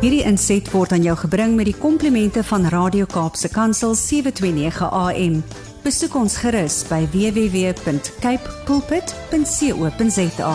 Hierdie 0.00 0.22
inset 0.24 0.64
word 0.72 0.94
aan 0.96 1.02
jou 1.04 1.12
gebring 1.26 1.58
met 1.58 1.66
die 1.68 1.76
komplimente 1.76 2.40
van 2.48 2.62
Radio 2.72 3.04
Kaapse 3.04 3.50
Kansel 3.52 3.92
729 3.92 4.86
AM. 4.96 5.34
Besoek 5.84 6.16
ons 6.16 6.38
gerus 6.40 6.78
by 6.88 7.02
www.cape 7.12 8.54
pulpit.co.za. 8.64 10.54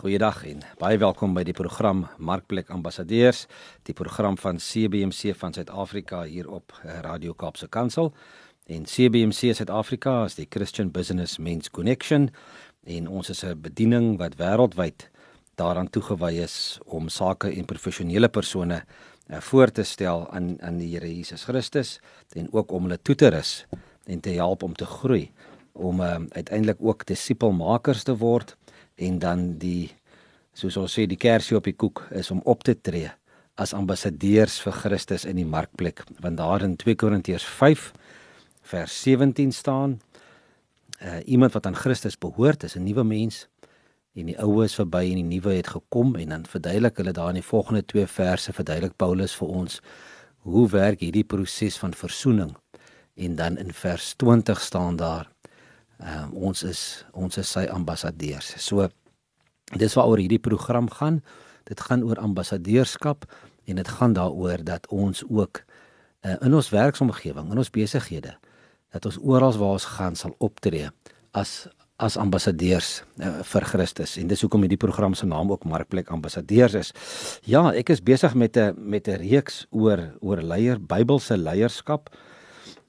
Goeiedag 0.00 0.42
en 0.50 0.66
baie 0.82 0.98
welkom 0.98 1.38
by 1.38 1.46
die 1.46 1.54
program 1.54 2.02
Markplek 2.18 2.74
Ambassadeurs, 2.74 3.46
die 3.86 3.94
program 3.94 4.34
van 4.34 4.58
CBC 4.58 5.38
van 5.38 5.54
Suid-Afrika 5.54 6.26
hier 6.26 6.50
op 6.50 6.74
eh, 6.82 6.98
Radio 7.06 7.38
Kaapse 7.38 7.70
Kansel. 7.70 8.10
En 8.66 8.90
CBC 8.90 9.54
Suid-Afrika 9.54 10.24
is 10.26 10.34
die 10.34 10.50
Christian 10.50 10.90
Business 10.90 11.38
Men's 11.38 11.70
Connection 11.70 12.32
en 12.90 13.06
ons 13.08 13.30
is 13.30 13.44
'n 13.44 13.54
bediening 13.54 14.18
wat 14.18 14.34
wêreldwyd 14.34 15.13
daaraan 15.56 15.90
toegewy 15.90 16.32
is 16.44 16.78
om 16.84 17.08
sake 17.08 17.50
en 17.50 17.64
professionele 17.64 18.28
persone 18.28 18.82
uh, 18.82 19.40
voor 19.40 19.70
te 19.70 19.82
stel 19.82 20.30
aan 20.30 20.54
aan 20.62 20.78
die 20.78 20.92
Here 20.94 21.08
Jesus 21.16 21.44
Christus 21.44 22.00
en 22.32 22.52
ook 22.52 22.72
om 22.72 22.82
hulle 22.88 22.98
toe 23.02 23.14
te 23.14 23.28
rus 23.28 23.66
en 24.04 24.20
te 24.20 24.30
help 24.30 24.62
om 24.62 24.74
te 24.74 24.86
groei 24.86 25.30
om 25.72 26.00
uh, 26.00 26.16
uiteindelik 26.30 26.78
ook 26.80 27.06
disipelmakers 27.06 28.02
te 28.02 28.16
word 28.16 28.56
en 28.94 29.18
dan 29.18 29.58
die 29.58 29.90
soos 30.54 30.76
ons 30.76 30.94
sê 30.94 31.06
die 31.10 31.18
kersie 31.18 31.56
op 31.56 31.66
die 31.66 31.76
koek 31.76 32.06
is 32.14 32.30
om 32.30 32.40
op 32.44 32.62
te 32.62 32.76
tree 32.80 33.10
as 33.54 33.74
ambassadeurs 33.74 34.58
vir 34.62 34.74
Christus 34.82 35.24
in 35.24 35.38
die 35.38 35.48
markplek 35.48 36.04
want 36.20 36.38
daar 36.38 36.62
in 36.66 36.76
2 36.76 36.98
Korintiërs 36.98 37.46
5 37.58 37.92
vers 38.70 39.02
17 39.02 39.52
staan 39.52 39.98
uh, 41.02 41.20
iemand 41.24 41.52
wat 41.52 41.66
aan 41.66 41.76
Christus 41.76 42.18
behoort 42.18 42.62
is 42.62 42.76
'n 42.76 42.82
nuwe 42.82 43.04
mens 43.04 43.48
en 44.14 44.30
die 44.30 44.36
ou 44.42 44.62
is 44.64 44.76
verby 44.78 45.02
en 45.10 45.20
die 45.20 45.26
nuwe 45.26 45.56
het 45.56 45.72
gekom 45.74 46.14
en 46.20 46.34
dan 46.34 46.46
verduidelik 46.46 46.98
hulle 47.02 47.14
daar 47.16 47.32
in 47.34 47.40
die 47.40 47.46
volgende 47.46 47.82
twee 47.82 48.06
verse 48.06 48.52
verduidelik 48.54 48.96
Paulus 48.96 49.34
vir 49.38 49.48
ons 49.62 49.80
hoe 50.46 50.68
werk 50.70 51.00
hierdie 51.00 51.24
proses 51.24 51.78
van 51.80 51.94
verzoening. 51.96 52.52
En 53.14 53.36
dan 53.36 53.56
in 53.58 53.72
vers 53.72 54.14
20 54.20 54.60
staan 54.60 54.96
daar 54.96 55.30
um, 55.98 56.34
ons 56.50 56.62
is 56.62 57.04
ons 57.12 57.38
is 57.40 57.50
sy 57.50 57.64
ambassadeurs. 57.70 58.54
So 58.62 58.88
dis 59.74 59.96
waaroor 59.96 60.22
hierdie 60.22 60.42
program 60.42 60.90
gaan. 60.90 61.22
Dit 61.64 61.80
gaan 61.80 62.04
oor 62.04 62.20
ambassadeurskap 62.20 63.24
en 63.64 63.76
dit 63.80 63.88
gaan 63.88 64.12
daaroor 64.12 64.64
dat 64.64 64.86
ons 64.92 65.24
ook 65.28 65.64
uh, 66.24 66.36
in 66.40 66.54
ons 66.54 66.68
werksomgewing 66.70 67.50
in 67.52 67.58
ons 67.58 67.72
besighede 67.72 68.36
dat 68.94 69.06
ons 69.08 69.18
oral 69.22 69.56
waar 69.58 69.78
ons 69.78 69.88
gaan 69.96 70.16
sal 70.16 70.34
optree 70.38 70.90
as 71.32 71.64
as 72.04 72.18
ambassadeurs 72.20 73.02
uh, 73.22 73.40
vir 73.48 73.66
Christus 73.70 74.18
en 74.20 74.28
dis 74.28 74.42
hoekom 74.44 74.64
hierdie 74.66 74.80
program 74.80 75.14
se 75.16 75.26
naam 75.28 75.52
ook 75.54 75.64
Markplek 75.68 76.10
Ambassadeurs 76.12 76.76
is. 76.78 76.92
Ja, 77.48 77.70
ek 77.72 77.94
is 77.94 78.02
besig 78.04 78.34
met 78.34 78.56
'n 78.56 78.74
met 78.76 79.08
'n 79.08 79.20
reeks 79.22 79.66
oor 79.70 80.12
oor 80.20 80.42
leier 80.42 80.78
Bybelse 80.78 81.36
leierskap. 81.36 82.10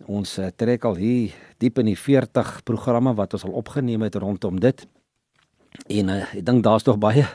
Ons 0.08 0.38
uh, 0.40 0.50
trek 0.56 0.84
al 0.86 0.96
hier 0.96 1.32
diep 1.60 1.80
in 1.80 1.86
die 1.86 1.98
40 1.98 2.64
programme 2.64 3.16
wat 3.16 3.34
ons 3.34 3.44
al 3.44 3.56
opgeneem 3.56 4.02
het 4.02 4.16
rondom 4.16 4.60
dit. 4.60 4.86
En 5.88 6.10
uh, 6.10 6.36
ek 6.36 6.46
dink 6.46 6.64
daar's 6.64 6.86
nog 6.86 6.98
baie 6.98 7.26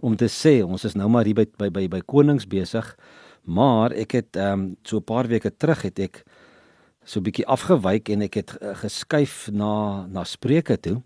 om 0.00 0.16
te 0.16 0.28
sê. 0.28 0.62
Ons 0.62 0.84
is 0.84 0.94
nou 0.94 1.08
maar 1.08 1.24
hier 1.24 1.34
by 1.34 1.46
by 1.56 1.70
by, 1.70 1.88
by 1.88 2.00
konings 2.00 2.46
besig. 2.46 2.96
Maar 3.44 3.92
ek 3.92 4.12
het 4.12 4.36
ehm 4.36 4.52
um, 4.52 4.76
so 4.82 4.96
'n 4.96 5.04
paar 5.04 5.26
weke 5.26 5.50
terug 5.50 5.82
het 5.82 5.98
ek 5.98 6.24
so 7.04 7.20
bietjie 7.20 7.46
afgewyk 7.46 8.08
en 8.12 8.22
ek 8.28 8.38
het 8.40 8.54
uh, 8.60 8.76
geskuif 8.78 9.48
na 9.52 10.06
na 10.06 10.24
Spreuke 10.24 10.78
toe. 10.80 11.00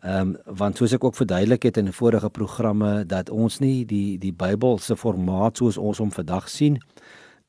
Ehm 0.00 0.20
um, 0.20 0.36
want 0.58 0.76
soos 0.80 0.92
ek 0.96 1.04
ook 1.04 1.16
verduidelik 1.16 1.62
het 1.68 1.76
in 1.76 1.92
vorige 1.92 2.30
programme 2.30 3.04
dat 3.06 3.30
ons 3.30 3.58
nie 3.60 3.84
die 3.84 4.18
die 4.18 4.32
Bybel 4.32 4.78
se 4.78 4.96
formaat 4.96 5.60
soos 5.60 5.76
ons 5.76 5.98
hom 5.98 6.10
vandag 6.10 6.48
sien 6.48 6.78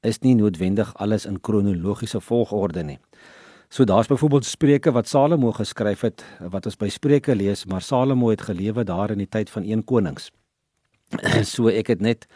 is 0.01 0.19
nie 0.19 0.35
noodwendig 0.35 0.93
alles 0.95 1.25
in 1.25 1.39
kronologiese 1.39 2.19
volgorde 2.21 2.83
nie. 2.83 2.99
So 3.69 3.83
daar's 3.83 4.07
byvoorbeeld 4.07 4.45
Spreuke 4.45 4.91
wat 4.91 5.07
Salomo 5.07 5.51
geskryf 5.51 6.01
het 6.01 6.25
wat 6.39 6.65
ons 6.65 6.75
by 6.75 6.89
Spreuke 6.89 7.35
lees, 7.35 7.65
maar 7.65 7.81
Salomo 7.81 8.29
het 8.29 8.41
gelewe 8.41 8.83
daar 8.83 9.11
in 9.11 9.17
die 9.23 9.29
tyd 9.29 9.49
van 9.49 9.63
een 9.63 9.83
konings. 9.83 10.31
so 11.53 11.67
ek 11.67 11.87
het 11.87 12.01
net 12.01 12.27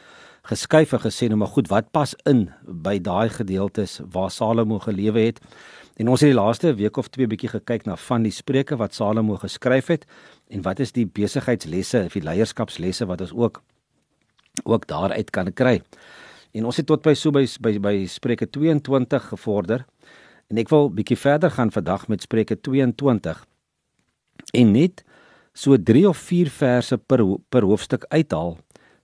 geskuif 0.45 0.93
en 0.93 1.01
gesê 1.01 1.29
nou 1.29 1.39
maar 1.41 1.53
goed, 1.53 1.69
wat 1.71 1.91
pas 1.91 2.13
in 2.29 2.49
by 2.65 2.99
daai 3.01 3.29
gedeeltes 3.33 3.99
waar 4.13 4.31
Salomo 4.31 4.79
gelewe 4.79 5.27
het? 5.27 5.39
En 5.95 6.09
ons 6.11 6.21
het 6.21 6.33
die 6.33 6.37
laaste 6.37 6.73
week 6.75 6.97
of 6.97 7.07
twee 7.09 7.27
bietjie 7.27 7.49
gekyk 7.53 7.85
na 7.87 7.95
van 7.95 8.25
die 8.27 8.33
spreuke 8.35 8.75
wat 8.77 8.93
Salomo 8.93 9.37
geskryf 9.41 9.87
het 9.93 10.05
en 10.51 10.61
wat 10.65 10.79
is 10.83 10.91
die 10.91 11.05
besigheidslesse 11.07 12.03
of 12.09 12.17
die 12.17 12.25
leierskapslesse 12.25 13.07
wat 13.09 13.23
ons 13.25 13.33
ook 13.33 13.63
ook 14.63 14.87
daaruit 14.87 15.29
kan 15.35 15.51
kry. 15.53 15.81
En 16.55 16.65
ons 16.65 16.77
het 16.79 16.87
tot 16.87 17.01
by 17.03 17.13
so 17.13 17.31
by 17.35 17.43
by, 17.59 17.73
by 17.79 17.95
Spreuke 18.07 18.47
22 18.47 19.27
gevorder. 19.33 19.85
En 20.47 20.59
ek 20.61 20.69
wil 20.71 20.91
bietjie 20.93 21.17
verder 21.19 21.51
gaan 21.51 21.71
vandag 21.71 22.07
met 22.07 22.23
Spreuke 22.23 22.55
22 22.55 23.43
en 24.53 24.71
net 24.71 25.03
so 25.55 25.75
3 25.75 26.07
of 26.09 26.17
4 26.17 26.51
verse 26.51 26.97
per 26.97 27.23
per 27.49 27.63
hoofstuk 27.63 28.05
uithaal. 28.11 28.57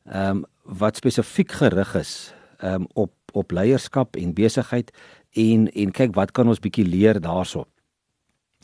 Ehm 0.05 0.43
um, 0.43 0.45
wat 0.77 0.95
spesifiek 0.95 1.51
gerig 1.51 1.95
is 1.95 2.33
ehm 2.57 2.81
um, 2.81 2.87
op 2.93 3.11
op 3.31 3.51
leierskap 3.51 4.15
en 4.15 4.33
besigheid 4.33 4.91
en 5.31 5.71
en 5.71 5.91
kyk 5.91 6.15
wat 6.15 6.31
kan 6.31 6.47
ons 6.47 6.59
bietjie 6.59 6.85
leer 6.85 7.19
daarso. 7.21 7.65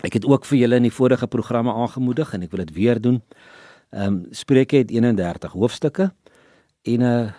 Ek 0.03 0.13
het 0.13 0.25
ook 0.25 0.45
vir 0.45 0.57
julle 0.57 0.75
in 0.75 0.87
die 0.87 0.93
vorige 0.93 1.27
programme 1.27 1.73
aangemoedig 1.73 2.33
en 2.33 2.43
ek 2.43 2.51
wil 2.51 2.65
dit 2.65 2.73
weer 2.75 3.01
doen. 3.01 3.21
Ehm 3.89 4.07
um, 4.07 4.25
Spreuke 4.31 4.77
het 4.83 4.91
31 4.91 5.51
hoofstukke 5.51 6.11
en 6.83 7.01
uh 7.01 7.31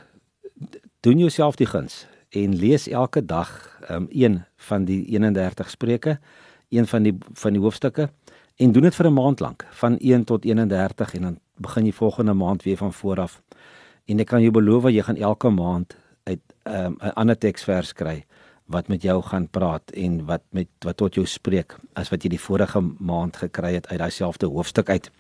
doen 1.01 1.19
jouself 1.19 1.57
die 1.57 1.67
guns 1.67 2.07
en 2.29 2.57
lees 2.57 2.89
elke 2.89 3.25
dag 3.25 3.79
ehm 3.89 4.03
um, 4.03 4.07
een 4.11 4.45
van 4.57 4.85
die 4.85 5.05
31 5.07 5.71
Spreuke, 5.71 6.19
een 6.69 6.87
van 6.87 7.03
die 7.03 7.17
van 7.33 7.53
die 7.53 7.63
hoofstukke 7.63 8.11
en 8.57 8.73
doen 8.73 8.83
dit 8.83 8.95
vir 8.95 9.07
'n 9.07 9.13
maand 9.15 9.41
lank 9.41 9.67
van 9.71 9.99
1 9.99 10.25
tot 10.25 10.45
31 10.45 11.15
en 11.15 11.23
dan 11.23 11.39
begin 11.57 11.85
jy 11.85 11.93
volgende 11.93 12.33
maand 12.33 12.63
weer 12.63 12.77
van 12.77 12.93
voor 12.93 13.21
af. 13.21 13.43
En 14.09 14.21
ek 14.21 14.31
kan 14.31 14.43
jou 14.43 14.53
beloof 14.55 14.89
jy 14.91 15.03
gaan 15.05 15.21
elke 15.21 15.51
maand 15.53 15.97
uit 16.25 16.41
'n 16.65 16.75
um, 16.75 16.97
ander 17.15 17.39
teksvers 17.39 17.93
kry 17.93 18.25
wat 18.69 18.89
met 18.89 19.03
jou 19.03 19.23
gaan 19.23 19.49
praat 19.49 19.91
en 19.97 20.25
wat 20.29 20.43
met 20.53 20.69
wat 20.85 20.97
tot 20.97 21.15
jou 21.15 21.27
spreek 21.27 21.77
as 21.97 22.11
wat 22.13 22.23
jy 22.23 22.29
die 22.37 22.41
vorige 22.41 22.81
maand 22.99 23.37
gekry 23.37 23.75
het 23.75 23.89
uit 23.89 23.99
daai 23.99 24.11
selfde 24.11 24.47
hoofstuk 24.47 24.89
uit. 24.89 25.11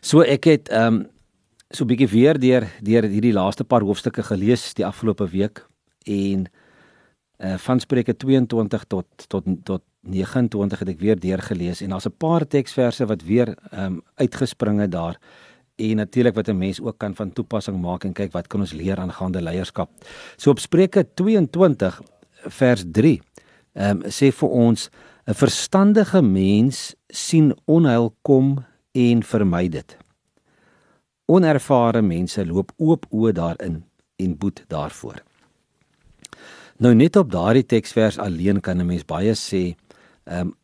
So 0.00 0.22
ek 0.22 0.44
het 0.44 0.68
ehm 0.68 0.94
um, 0.94 1.06
so 1.70 1.84
'n 1.84 1.88
bietjie 1.88 2.08
weer 2.08 2.38
deur 2.38 2.64
deur 2.80 3.02
hierdie 3.02 3.32
laaste 3.32 3.64
paar 3.64 3.82
hoofstukke 3.82 4.22
gelees 4.22 4.74
die 4.74 4.86
afgelope 4.86 5.28
week 5.28 5.66
en 6.06 6.46
uh 7.38 7.58
van 7.58 7.80
Spreuke 7.80 8.16
22 8.16 8.84
tot 8.84 9.06
tot 9.28 9.44
tot 9.64 9.82
29 10.00 10.78
het 10.78 10.88
ek 10.88 11.00
weer 11.00 11.18
deurgelees 11.20 11.82
en 11.82 11.90
daar's 11.90 12.06
'n 12.06 12.16
paar 12.18 12.46
teksverse 12.46 13.06
wat 13.06 13.22
weer 13.22 13.56
ehm 13.70 13.84
um, 13.84 14.02
uitgespring 14.14 14.80
het 14.80 14.90
daar 14.90 15.18
en 15.78 15.96
natuurlik 15.96 16.34
wat 16.34 16.48
'n 16.48 16.58
mens 16.58 16.80
ook 16.80 16.98
kan 16.98 17.14
van 17.14 17.32
toepassing 17.32 17.80
maak 17.80 18.04
en 18.04 18.12
kyk 18.12 18.32
wat 18.32 18.46
kan 18.46 18.60
ons 18.60 18.72
leer 18.72 18.98
aangaande 18.98 19.42
leierskap. 19.42 19.90
So 20.36 20.50
op 20.50 20.58
Spreuke 20.58 21.06
22 21.14 22.02
vers 22.46 22.84
3 22.92 23.20
ehm 23.72 23.90
um, 23.90 24.02
sê 24.10 24.32
vir 24.32 24.48
ons 24.48 24.90
'n 25.26 25.34
verstandige 25.34 26.22
mens 26.22 26.94
sien 27.08 27.54
onheil 27.64 28.14
kom 28.22 28.64
en 28.92 29.22
vermy 29.22 29.68
dit. 29.68 29.96
Onervare 31.26 32.02
mense 32.02 32.46
loop 32.46 32.72
oop 32.76 33.06
oë 33.10 33.32
daarin 33.32 33.84
en 34.16 34.38
boet 34.38 34.64
daarvoor. 34.68 35.22
Nou 36.78 36.94
net 36.94 37.16
op 37.16 37.30
daardie 37.30 37.66
teksvers 37.66 38.18
alleen 38.18 38.60
kan 38.60 38.78
'n 38.78 38.86
mens 38.86 39.04
baie 39.04 39.34
sê 39.34 39.74
ehm 40.24 40.40
um, 40.40 40.54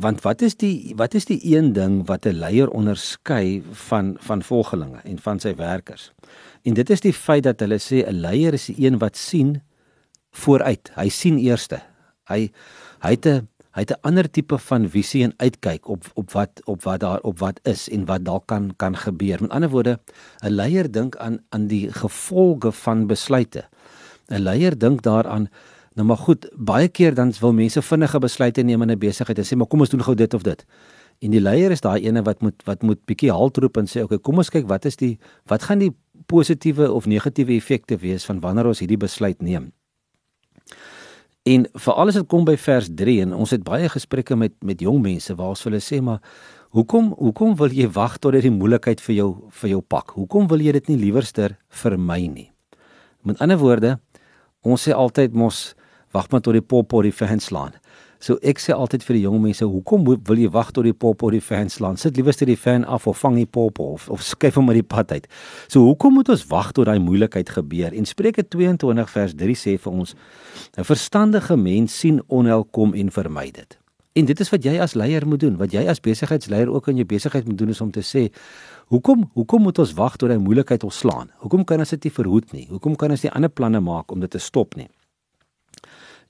want 0.00 0.22
wat 0.22 0.42
is 0.42 0.56
die 0.58 0.92
wat 0.98 1.14
is 1.14 1.26
die 1.28 1.38
een 1.54 1.72
ding 1.72 2.02
wat 2.06 2.26
'n 2.26 2.38
leier 2.38 2.70
onderskei 2.70 3.62
van 3.88 4.16
van 4.18 4.42
volgelinge 4.42 5.00
en 5.04 5.18
van 5.18 5.40
sy 5.40 5.54
werkers? 5.54 6.12
En 6.62 6.74
dit 6.74 6.90
is 6.90 7.00
die 7.00 7.12
feit 7.12 7.42
dat 7.42 7.60
hulle 7.60 7.78
sê 7.78 8.06
'n 8.06 8.20
leier 8.20 8.52
is 8.52 8.66
die 8.66 8.86
een 8.86 8.98
wat 8.98 9.16
sien 9.16 9.62
vooruit. 10.30 10.90
Hy 10.94 11.08
sien 11.08 11.38
eerste. 11.38 11.80
Hy 12.24 12.50
hy 13.00 13.10
het 13.10 13.26
'n 13.26 13.48
hy 13.74 13.80
het 13.80 13.90
'n 13.90 14.00
ander 14.02 14.30
tipe 14.30 14.58
van 14.58 14.88
visie 14.88 15.22
en 15.22 15.34
uitkyk 15.36 15.88
op 15.88 16.04
op 16.14 16.30
wat 16.30 16.60
op 16.64 16.82
wat 16.82 17.00
daar 17.00 17.20
op 17.20 17.38
wat 17.38 17.60
is 17.62 17.88
en 17.88 18.04
wat 18.04 18.24
dalk 18.24 18.46
kan 18.46 18.76
kan 18.76 18.96
gebeur. 18.96 19.40
Met 19.40 19.50
ander 19.50 19.70
woorde, 19.70 20.00
'n 20.42 20.50
leier 20.50 20.90
dink 20.90 21.16
aan 21.16 21.38
aan 21.48 21.66
die 21.66 21.92
gevolge 21.92 22.72
van 22.72 23.06
besluite. 23.06 23.64
'n 24.28 24.40
Leier 24.40 24.78
dink 24.78 25.02
daaraan 25.02 25.48
Nou 25.94 26.06
maar 26.06 26.18
goed, 26.18 26.48
baie 26.58 26.88
keer 26.88 27.14
dan 27.14 27.32
wil 27.40 27.52
mense 27.54 27.82
vinnige 27.82 28.18
besluite 28.18 28.62
neem 28.62 28.82
in 28.82 28.90
'n 28.90 28.98
besigheid 28.98 29.38
en 29.38 29.44
sê 29.44 29.56
maar 29.56 29.66
kom 29.66 29.80
ons 29.80 29.90
doen 29.90 30.02
gou 30.02 30.14
dit 30.14 30.34
of 30.34 30.42
dit. 30.42 30.64
En 31.18 31.30
die 31.30 31.40
leier 31.40 31.70
is 31.70 31.80
daai 31.80 32.02
ene 32.02 32.22
wat 32.22 32.42
moet 32.42 32.62
wat 32.64 32.82
moet 32.82 33.04
bietjie 33.06 33.30
haltroep 33.30 33.76
en 33.76 33.86
sê 33.86 34.02
okay, 34.02 34.18
kom 34.18 34.38
ons 34.38 34.50
kyk 34.50 34.66
wat 34.66 34.84
is 34.84 34.96
die 34.96 35.18
wat 35.46 35.62
gaan 35.62 35.78
die 35.78 35.92
positiewe 36.26 36.92
of 36.92 37.06
negatiewe 37.06 37.52
effekte 37.52 37.96
wees 37.96 38.24
van 38.24 38.40
wanneer 38.40 38.66
ons 38.66 38.78
hierdie 38.78 38.96
besluit 38.96 39.42
neem. 39.42 39.72
En 41.42 41.66
veral 41.74 42.08
as 42.08 42.14
dit 42.14 42.26
kom 42.26 42.44
by 42.44 42.56
vers 42.56 42.88
3 42.94 43.20
en 43.20 43.32
ons 43.34 43.50
het 43.50 43.62
baie 43.62 43.88
gesprekke 43.88 44.36
met 44.36 44.52
met 44.64 44.80
jong 44.80 45.02
mense 45.02 45.34
waar 45.34 45.48
ons 45.48 45.64
hulle 45.64 45.80
sê 45.80 46.00
maar 46.00 46.20
Hoekom 46.74 47.12
hoekom 47.14 47.52
wil 47.54 47.70
jy 47.70 47.84
wag 47.94 48.16
tot 48.18 48.34
dit 48.34 48.42
die 48.48 48.50
moeilikheid 48.50 48.98
vir 48.98 49.14
jou 49.14 49.28
vir 49.60 49.70
jou 49.70 49.80
pak? 49.80 50.08
Hoekom 50.18 50.48
wil 50.50 50.58
jy 50.58 50.72
dit 50.74 50.88
nie 50.90 50.96
liewerster 50.98 51.52
vermy 51.70 52.24
nie? 52.26 52.48
Met 53.22 53.38
ander 53.38 53.60
woorde, 53.60 53.92
ons 54.66 54.82
sê 54.82 54.90
altyd 54.90 55.36
mos 55.38 55.76
wag 56.14 56.30
maar 56.30 56.40
tot 56.40 56.54
die 56.56 56.62
pop 56.62 56.92
op 56.92 57.02
die 57.02 57.12
fan 57.12 57.42
slaan. 57.42 57.74
So 58.24 58.38
ek 58.46 58.60
sê 58.62 58.72
altyd 58.72 59.02
vir 59.04 59.18
die 59.18 59.22
jong 59.26 59.42
mense, 59.42 59.66
hoekom 59.68 60.06
wil 60.08 60.38
jy 60.40 60.48
wag 60.54 60.70
tot 60.72 60.86
die 60.86 60.94
pop 60.96 61.22
op 61.26 61.34
die 61.34 61.42
fan 61.44 61.68
slaan? 61.68 61.98
Sit 62.00 62.16
liewerster 62.16 62.48
die 62.48 62.56
fan 62.56 62.86
af 62.88 63.08
of 63.10 63.18
vang 63.20 63.36
die 63.36 63.48
pop 63.50 63.80
of 63.82 64.08
of 64.08 64.24
skuif 64.24 64.56
hom 64.56 64.70
uit 64.72 64.80
die 64.80 64.86
pad 64.94 65.12
uit. 65.12 65.28
So 65.68 65.84
hoekom 65.84 66.16
moet 66.16 66.32
ons 66.32 66.46
wag 66.48 66.72
tot 66.72 66.88
daai 66.88 67.02
moeilikheid 67.04 67.52
gebeur? 67.52 67.92
En 67.92 68.08
Spreuke 68.08 68.46
22 68.48 69.12
vers 69.12 69.36
3 69.44 69.58
sê 69.60 69.76
vir 69.76 69.92
ons: 69.92 70.14
'n 70.78 70.88
Verstandige 70.88 71.56
mens 71.56 71.98
sien 71.98 72.22
onheil 72.28 72.64
kom 72.64 72.94
en 72.94 73.10
vermy 73.10 73.50
dit. 73.50 73.78
En 74.14 74.24
dit 74.24 74.40
is 74.40 74.50
wat 74.50 74.64
jy 74.64 74.78
as 74.80 74.94
leier 74.94 75.26
moet 75.26 75.40
doen. 75.40 75.56
Wat 75.58 75.72
jy 75.72 75.84
as 75.90 76.00
besigheidsleier 76.00 76.70
ook 76.70 76.88
in 76.88 76.96
jou 76.96 77.06
besigheid 77.06 77.46
moet 77.46 77.58
doen 77.58 77.68
is 77.68 77.80
om 77.80 77.90
te 77.90 78.00
sê: 78.00 78.30
"Hoekom 78.88 79.30
hoekom 79.34 79.62
moet 79.62 79.78
ons 79.78 79.92
wag 79.92 80.16
tot 80.16 80.30
'n 80.30 80.38
moeilikheid 80.38 80.84
ons 80.84 80.98
slaan? 80.98 81.30
Hoekom 81.38 81.64
kan 81.64 81.78
ons 81.78 81.90
dit 81.90 82.04
nie 82.04 82.12
verhoed 82.12 82.52
nie? 82.52 82.66
Hoekom 82.70 82.96
kan 82.96 83.10
ons 83.10 83.22
nie 83.22 83.32
ander 83.32 83.50
planne 83.50 83.80
maak 83.80 84.12
om 84.12 84.20
dit 84.20 84.30
te 84.30 84.38
stop 84.38 84.76
nie?" 84.76 84.88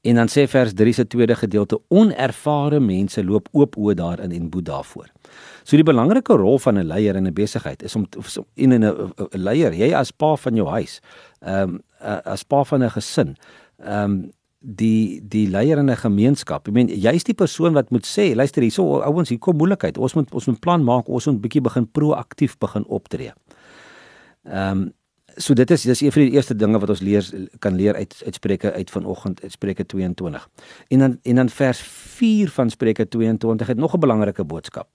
En 0.04 0.14
dan 0.14 0.28
sê 0.28 0.44
vers 0.48 0.74
3 0.76 0.92
se 0.92 1.06
tweede 1.06 1.34
gedeelte: 1.34 1.80
"Onervare 1.88 2.80
mense 2.80 3.24
loop 3.24 3.48
oop 3.52 3.76
oë 3.76 3.94
daarin 3.94 4.32
en 4.32 4.50
boet 4.50 4.64
daarvoor." 4.64 5.08
So 5.62 5.76
die 5.76 5.84
belangrike 5.84 6.36
rol 6.36 6.58
van 6.58 6.78
'n 6.78 6.86
leier 6.86 7.16
in 7.16 7.26
'n 7.26 7.32
besigheid 7.32 7.82
is 7.82 7.96
om 7.96 8.06
in 8.54 8.72
'n 8.72 8.84
'n 8.84 9.12
leier, 9.32 9.72
jy 9.72 9.94
as 9.94 10.10
pa 10.10 10.36
van 10.36 10.54
jou 10.54 10.68
huis, 10.68 11.00
ehm 11.40 11.62
um, 11.62 11.80
as 12.24 12.42
pa 12.42 12.64
van 12.64 12.82
'n 12.82 12.90
gesin, 12.90 13.36
ehm 13.78 14.04
um, 14.04 14.30
die 14.60 15.20
die 15.28 15.48
leier 15.48 15.78
in 15.78 15.90
'n 15.90 15.96
gemeenskap. 15.96 16.68
Ek 16.68 16.74
meen 16.74 16.88
jy's 16.88 17.24
die 17.24 17.34
persoon 17.34 17.72
wat 17.72 17.90
moet 17.90 18.06
sê, 18.06 18.34
luister 18.34 18.62
hierso 18.62 19.00
ouens, 19.00 19.28
hier 19.28 19.38
kom 19.38 19.56
moeilikheid. 19.56 19.98
Ons 19.98 20.14
moet 20.14 20.34
ons 20.34 20.46
moet 20.46 20.60
plan 20.60 20.84
maak, 20.84 21.08
ons 21.08 21.26
moet 21.26 21.40
bietjie 21.40 21.62
begin 21.62 21.90
proaktief 21.90 22.58
begin 22.58 22.84
optree. 22.86 23.32
Ehm 24.44 24.78
um, 24.78 24.92
so 25.36 25.54
dit 25.54 25.70
is 25.70 25.82
dis 25.82 26.00
een 26.00 26.12
van 26.12 26.22
die 26.22 26.30
eerste 26.30 26.56
dinge 26.56 26.78
wat 26.78 26.88
ons 26.88 27.00
leer 27.00 27.48
kan 27.58 27.74
leer 27.74 27.94
uit 27.94 28.40
uit 28.60 28.90
vanoggend 28.90 29.42
uit 29.42 29.52
Spreuke 29.52 29.86
22. 29.86 30.48
En 30.88 30.98
dan 30.98 31.18
en 31.22 31.34
dan 31.34 31.48
vers 31.48 31.80
4 31.80 32.50
van 32.50 32.70
Spreuke 32.70 33.08
22 33.08 33.66
het 33.66 33.76
nog 33.76 33.94
'n 33.94 33.98
belangrike 33.98 34.44
boodskap. 34.44 34.88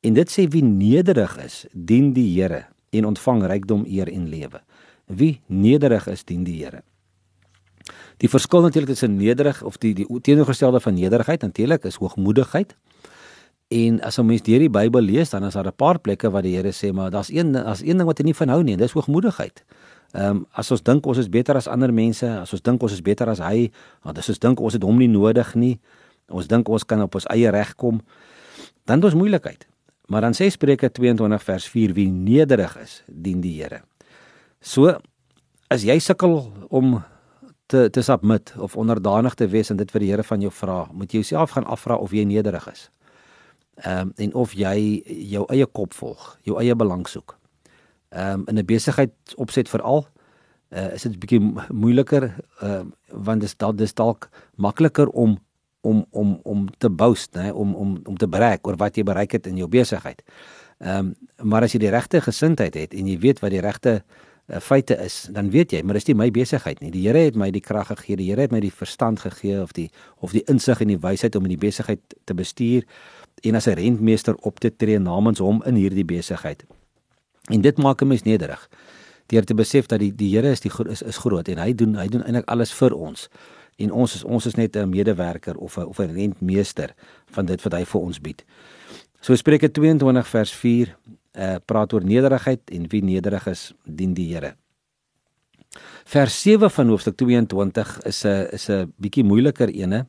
En 0.00 0.12
dit 0.12 0.30
sê 0.30 0.48
wie 0.48 0.64
nederig 0.64 1.38
is, 1.44 1.64
dien 1.72 2.12
die 2.12 2.42
Here 2.42 2.66
en 2.90 3.06
ontvang 3.06 3.46
rykdom, 3.46 3.84
eer 3.88 4.12
en 4.12 4.28
lewe. 4.28 4.60
Wie 5.06 5.40
nederig 5.46 6.06
is, 6.06 6.24
dien 6.24 6.44
die 6.44 6.64
Here. 6.64 6.82
Die 8.16 8.28
verskil 8.28 8.60
natuurlik 8.60 8.90
tussen 8.90 9.16
nederig 9.16 9.62
of 9.62 9.76
die 9.76 9.94
die 9.94 10.06
teenoorgestelde 10.20 10.80
van 10.80 10.94
nederigheid 10.94 11.42
natuurlik 11.42 11.84
is 11.84 11.94
hoogmoedigheid. 11.94 12.76
En 13.68 14.00
as 14.00 14.18
'n 14.18 14.26
mens 14.26 14.42
deur 14.42 14.58
die 14.58 14.70
Bybel 14.70 15.00
lees, 15.00 15.30
dan 15.30 15.44
is 15.44 15.54
daar 15.54 15.66
'n 15.66 15.76
paar 15.76 15.98
plekke 15.98 16.30
waar 16.30 16.42
die 16.42 16.56
Here 16.56 16.72
sê, 16.72 16.92
maar 16.92 17.10
daar's 17.10 17.30
een 17.30 17.56
as 17.56 17.80
een 17.80 17.96
ding 17.96 18.06
wat 18.06 18.18
hy 18.18 18.24
nie 18.24 18.34
van 18.34 18.48
hou 18.48 18.62
nie, 18.62 18.76
dis 18.76 18.92
hoogmoedigheid. 18.92 19.64
Ehm 20.12 20.36
um, 20.36 20.46
as 20.52 20.70
ons 20.70 20.82
dink 20.82 21.06
ons 21.06 21.18
is 21.18 21.28
beter 21.28 21.56
as 21.56 21.66
ander 21.66 21.92
mense, 21.92 22.26
as 22.26 22.52
ons 22.52 22.62
dink 22.62 22.82
ons 22.82 22.92
is 22.92 23.02
beter 23.02 23.28
as 23.28 23.38
hy, 23.38 23.70
want 24.02 24.18
as 24.18 24.28
ons 24.28 24.38
dink 24.38 24.60
ons 24.60 24.72
het 24.72 24.82
hom 24.82 24.98
nie 24.98 25.08
nodig 25.08 25.54
nie, 25.54 25.80
ons 26.28 26.46
dink 26.46 26.68
ons 26.68 26.84
kan 26.84 27.02
op 27.02 27.14
ons 27.14 27.26
eie 27.26 27.50
reg 27.50 27.74
kom, 27.74 28.00
dan 28.84 29.02
is 29.04 29.14
moeilikheid. 29.14 29.66
Maar 30.06 30.20
dan 30.20 30.32
sê 30.32 30.50
Spreuke 30.50 30.90
22 30.92 31.42
vers 31.42 31.68
4 31.68 31.94
wie 31.94 32.10
nederig 32.10 32.76
is, 32.76 33.02
dien 33.06 33.40
die 33.40 33.62
Here. 33.62 33.82
So 34.60 34.98
as 35.68 35.82
jy 35.82 35.98
sukkel 35.98 36.52
om 36.68 37.02
te 37.66 37.90
te 37.90 38.02
submit 38.02 38.54
of 38.56 38.76
onderdanig 38.76 39.34
te 39.34 39.48
wees 39.48 39.70
en 39.70 39.76
dit 39.76 39.90
vir 39.90 40.00
die 40.00 40.10
Here 40.10 40.22
van 40.22 40.40
jou 40.40 40.50
vra, 40.50 40.86
moet 40.92 41.12
jy 41.12 41.18
jouself 41.18 41.50
gaan 41.50 41.66
afvra 41.66 41.96
of 41.96 42.12
jy 42.12 42.24
nederig 42.24 42.68
is. 42.72 42.90
Ehm 43.76 43.98
um, 43.98 44.12
en 44.16 44.34
of 44.34 44.52
jy 44.52 45.02
jou 45.04 45.44
eie 45.52 45.66
kop 45.66 45.94
volg, 45.94 46.38
jou 46.42 46.60
eie 46.60 46.74
belang 46.74 47.08
soek. 47.08 47.38
Ehm 48.08 48.40
um, 48.40 48.44
in 48.46 48.58
'n 48.58 48.64
besigheid 48.64 49.12
opset 49.36 49.68
veral 49.68 50.06
uh, 50.70 50.92
is 50.92 51.02
dit 51.02 51.12
'n 51.12 51.18
bietjie 51.18 51.40
moeiliker 51.72 52.34
ehm 52.60 52.70
uh, 52.70 53.24
want 53.24 53.40
dit 53.40 53.48
is 53.48 53.56
dalk 53.56 53.76
dis 53.76 53.94
dalk 53.94 54.28
makliker 54.54 55.08
om 55.08 55.38
om 55.80 56.06
om 56.10 56.40
om 56.42 56.66
te 56.78 56.90
boast, 56.90 57.34
né, 57.34 57.52
om 57.52 57.74
om 57.74 58.00
om 58.04 58.16
te 58.16 58.28
brag 58.28 58.58
oor 58.62 58.76
wat 58.76 58.96
jy 58.96 59.02
bereik 59.02 59.32
het 59.32 59.46
in 59.46 59.56
jou 59.56 59.68
besigheid. 59.68 60.22
Ehm 60.78 60.98
um, 60.98 61.14
maar 61.42 61.62
as 61.62 61.72
jy 61.72 61.78
die 61.78 61.90
regte 61.90 62.20
gesindheid 62.20 62.74
het 62.74 62.94
en 62.94 63.06
jy 63.06 63.18
weet 63.18 63.40
wat 63.40 63.50
die 63.50 63.60
regte 63.60 64.02
uh, 64.46 64.60
feite 64.60 64.96
is, 65.04 65.28
dan 65.32 65.50
weet 65.50 65.72
jy, 65.72 65.82
maar 65.82 65.94
dis 65.94 66.06
nie 66.06 66.14
my 66.14 66.30
besigheid 66.30 66.80
nie. 66.80 66.90
Die 66.90 67.06
Here 67.06 67.18
het 67.18 67.36
my 67.36 67.50
die 67.50 67.60
krag 67.60 67.86
gegee, 67.86 68.16
die 68.16 68.30
Here 68.30 68.40
het 68.40 68.52
my 68.52 68.60
die 68.60 68.72
verstand 68.72 69.20
gegee 69.20 69.62
of 69.62 69.72
die 69.72 69.90
of 70.16 70.32
die 70.32 70.44
insig 70.46 70.80
en 70.80 70.88
die 70.88 71.00
wysheid 71.00 71.36
om 71.36 71.44
in 71.44 71.54
die 71.54 71.64
besigheid 71.68 72.00
te 72.24 72.34
bestuur 72.34 72.84
en 73.48 73.54
as 73.54 73.66
'n 73.66 73.78
rentmeester 73.78 74.34
op 74.34 74.58
te 74.58 74.70
tree 74.76 74.98
namens 74.98 75.38
hom 75.38 75.62
in 75.64 75.74
hierdie 75.74 76.04
besigheid. 76.04 76.64
En 77.50 77.60
dit 77.60 77.76
maak 77.76 78.02
'n 78.02 78.06
mens 78.06 78.22
nederig. 78.22 78.68
Deur 79.26 79.44
te 79.44 79.54
besef 79.54 79.86
dat 79.86 79.98
die 79.98 80.14
die 80.14 80.34
Here 80.34 80.50
is 80.50 80.60
die 80.60 80.72
is 80.88 81.02
is 81.02 81.16
groot 81.16 81.48
en 81.48 81.58
hy 81.58 81.74
doen 81.74 81.94
hy 81.94 82.08
doen 82.08 82.22
eintlik 82.22 82.48
alles 82.48 82.72
vir 82.72 82.94
ons. 82.94 83.28
En 83.76 83.90
ons 83.92 84.14
is 84.14 84.24
ons 84.24 84.46
is 84.46 84.54
net 84.54 84.76
'n 84.76 84.88
medewerker 84.88 85.56
of 85.56 85.78
'n 85.78 85.86
of 85.86 85.98
'n 85.98 86.14
rentmeester 86.14 86.94
van 87.26 87.46
dit 87.46 87.62
wat 87.62 87.72
hy 87.72 87.84
vir 87.84 88.00
ons 88.00 88.20
bied. 88.20 88.44
So 89.20 89.34
Spreuke 89.34 89.70
22 89.70 90.28
vers 90.28 90.52
4 90.52 90.96
uh, 91.36 91.56
praat 91.64 91.92
oor 91.92 92.04
nederigheid 92.04 92.60
en 92.70 92.88
wie 92.88 93.02
nederig 93.04 93.46
is, 93.46 93.72
dien 93.84 94.14
die 94.14 94.34
Here. 94.34 94.54
Vers 96.04 96.42
7 96.42 96.70
van 96.70 96.88
hoofstuk 96.88 97.16
22 97.16 97.98
is 98.06 98.24
'n 98.24 98.48
is 98.52 98.68
'n 98.70 98.92
bietjie 98.96 99.24
moeiliker 99.24 99.68
ene. 99.68 100.06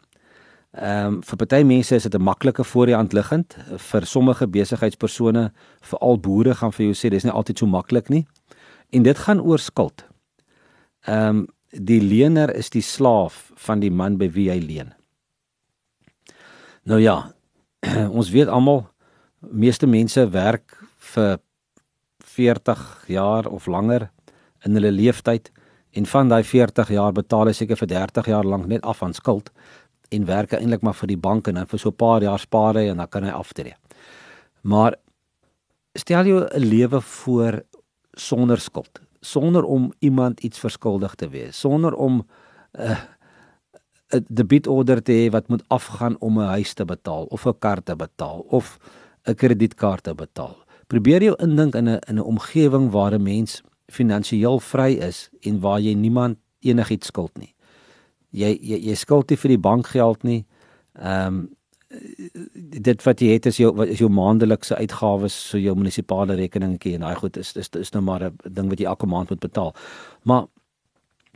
Ehm 0.76 1.14
um, 1.14 1.22
vir 1.24 1.38
party 1.38 1.64
mense 1.64 1.96
is 1.96 2.04
dit 2.04 2.16
'n 2.16 2.24
maklike 2.24 2.64
voor 2.64 2.86
die 2.86 2.96
hand 2.96 3.14
liggend, 3.14 3.58
vir 3.78 4.06
sommige 4.06 4.48
besigheidspersone, 4.48 5.52
veral 5.82 6.20
boere 6.20 6.56
gaan 6.56 6.74
vir 6.74 6.86
jou 6.86 6.94
sê 6.94 7.10
dis 7.10 7.24
nie 7.24 7.32
altyd 7.32 7.58
so 7.58 7.66
maklik 7.66 8.10
nie. 8.10 8.28
En 8.92 9.04
dit 9.04 9.18
gaan 9.18 9.42
oor 9.42 9.60
skuld. 9.60 10.06
Ehm 11.06 11.30
um, 11.30 11.48
die 11.72 12.02
lener 12.02 12.56
is 12.56 12.70
die 12.70 12.82
slaaf 12.82 13.52
van 13.56 13.80
die 13.80 13.92
man 13.92 14.18
by 14.18 14.30
wie 14.32 14.50
hy 14.50 14.60
leen. 14.60 14.94
Nou 16.84 17.00
ja, 17.02 17.34
ons 18.20 18.30
weet 18.30 18.48
almal 18.48 18.88
meeste 19.40 19.88
mense 19.88 20.30
werk 20.30 20.78
vir 21.14 21.40
40 22.24 23.06
jaar 23.08 23.48
of 23.48 23.68
langer 23.68 24.10
in 24.66 24.74
hulle 24.74 24.92
lewenstyd 24.92 25.52
en 25.98 26.06
van 26.06 26.30
daai 26.30 26.44
40 26.44 26.90
jaar 26.94 27.14
betaal 27.14 27.50
hy 27.50 27.56
seker 27.58 27.80
vir 27.80 27.88
30 27.88 28.30
jaar 28.32 28.46
lank 28.46 28.68
net 28.68 28.84
af 28.84 29.04
aan 29.04 29.14
skuld 29.14 29.52
en 30.10 30.26
werk 30.26 30.54
eintlik 30.54 30.82
maar 30.82 30.96
vir 30.96 31.08
die 31.08 31.18
bank 31.18 31.48
en 31.48 31.56
dan 31.56 31.68
vir 31.68 31.80
so 31.80 31.90
'n 31.90 31.96
paar 31.96 32.22
jaar 32.22 32.40
spaar 32.40 32.76
hy 32.76 32.90
en 32.90 32.98
dan 32.98 33.08
kan 33.08 33.24
hy 33.24 33.30
aftree. 33.30 33.76
Maar 34.64 34.96
stel 35.96 36.26
jou 36.26 36.44
'n 36.44 36.60
lewe 36.60 37.02
voor 37.02 37.64
sonder 38.14 38.60
skuld, 38.60 39.02
sonder 39.22 39.64
om 39.64 39.94
iemand 40.00 40.40
iets 40.40 40.60
verskuldig 40.60 41.16
te 41.16 41.30
wees, 41.30 41.60
sonder 41.60 41.94
om 41.94 42.26
'n 42.74 42.82
uh, 42.82 42.98
'n 44.14 44.26
debietorder 44.30 45.04
te 45.04 45.12
hê 45.12 45.32
wat 45.32 45.48
moet 45.48 45.64
afgaan 45.68 46.16
om 46.20 46.40
'n 46.40 46.48
huis 46.48 46.74
te 46.74 46.86
betaal 46.86 47.24
of 47.24 47.46
'n 47.46 47.60
kar 47.60 47.84
te 47.84 47.96
betaal 47.96 48.40
of 48.50 48.80
'n 49.26 49.36
kredietkaart 49.36 50.04
te 50.04 50.16
betaal 50.16 50.68
probeer 50.88 51.24
jou 51.24 51.36
indink 51.44 51.76
in 51.76 51.90
'n 51.90 52.00
in 52.10 52.18
'n 52.20 52.30
omgewing 52.34 52.92
waar 52.92 53.14
'n 53.14 53.24
mens 53.24 53.62
finansiëel 53.88 54.60
vry 54.60 54.92
is 54.92 55.30
en 55.42 55.60
waar 55.60 55.80
jy 55.80 55.94
niemand 55.94 56.38
enigiets 56.60 57.08
skuld 57.08 57.38
nie. 57.38 57.54
Jy 58.32 58.58
jy, 58.62 58.80
jy 58.90 58.96
skuld 58.96 59.30
nie 59.30 59.38
vir 59.38 59.50
die 59.50 59.64
bankgeld 59.70 60.24
nie. 60.24 60.46
Ehm 61.00 61.28
um, 61.28 61.48
dit 62.84 63.04
wat 63.06 63.22
jy 63.24 63.38
het 63.38 63.46
is 63.48 63.58
jou 63.62 63.70
is 63.86 64.02
jou 64.02 64.10
maandelikse 64.12 64.76
uitgawes 64.76 65.36
so 65.50 65.58
jou 65.58 65.72
munisipale 65.76 66.36
rekeningetjie 66.36 66.98
en 66.98 67.06
daai 67.06 67.16
goed 67.16 67.38
is 67.40 67.54
is 67.56 67.70
is 67.80 67.94
nou 67.94 68.02
maar 68.04 68.24
'n 68.24 68.36
ding 68.44 68.70
wat 68.70 68.80
jy 68.80 68.86
elke 68.86 69.08
maand 69.08 69.30
moet 69.30 69.40
betaal. 69.40 69.74
Maar 70.24 70.46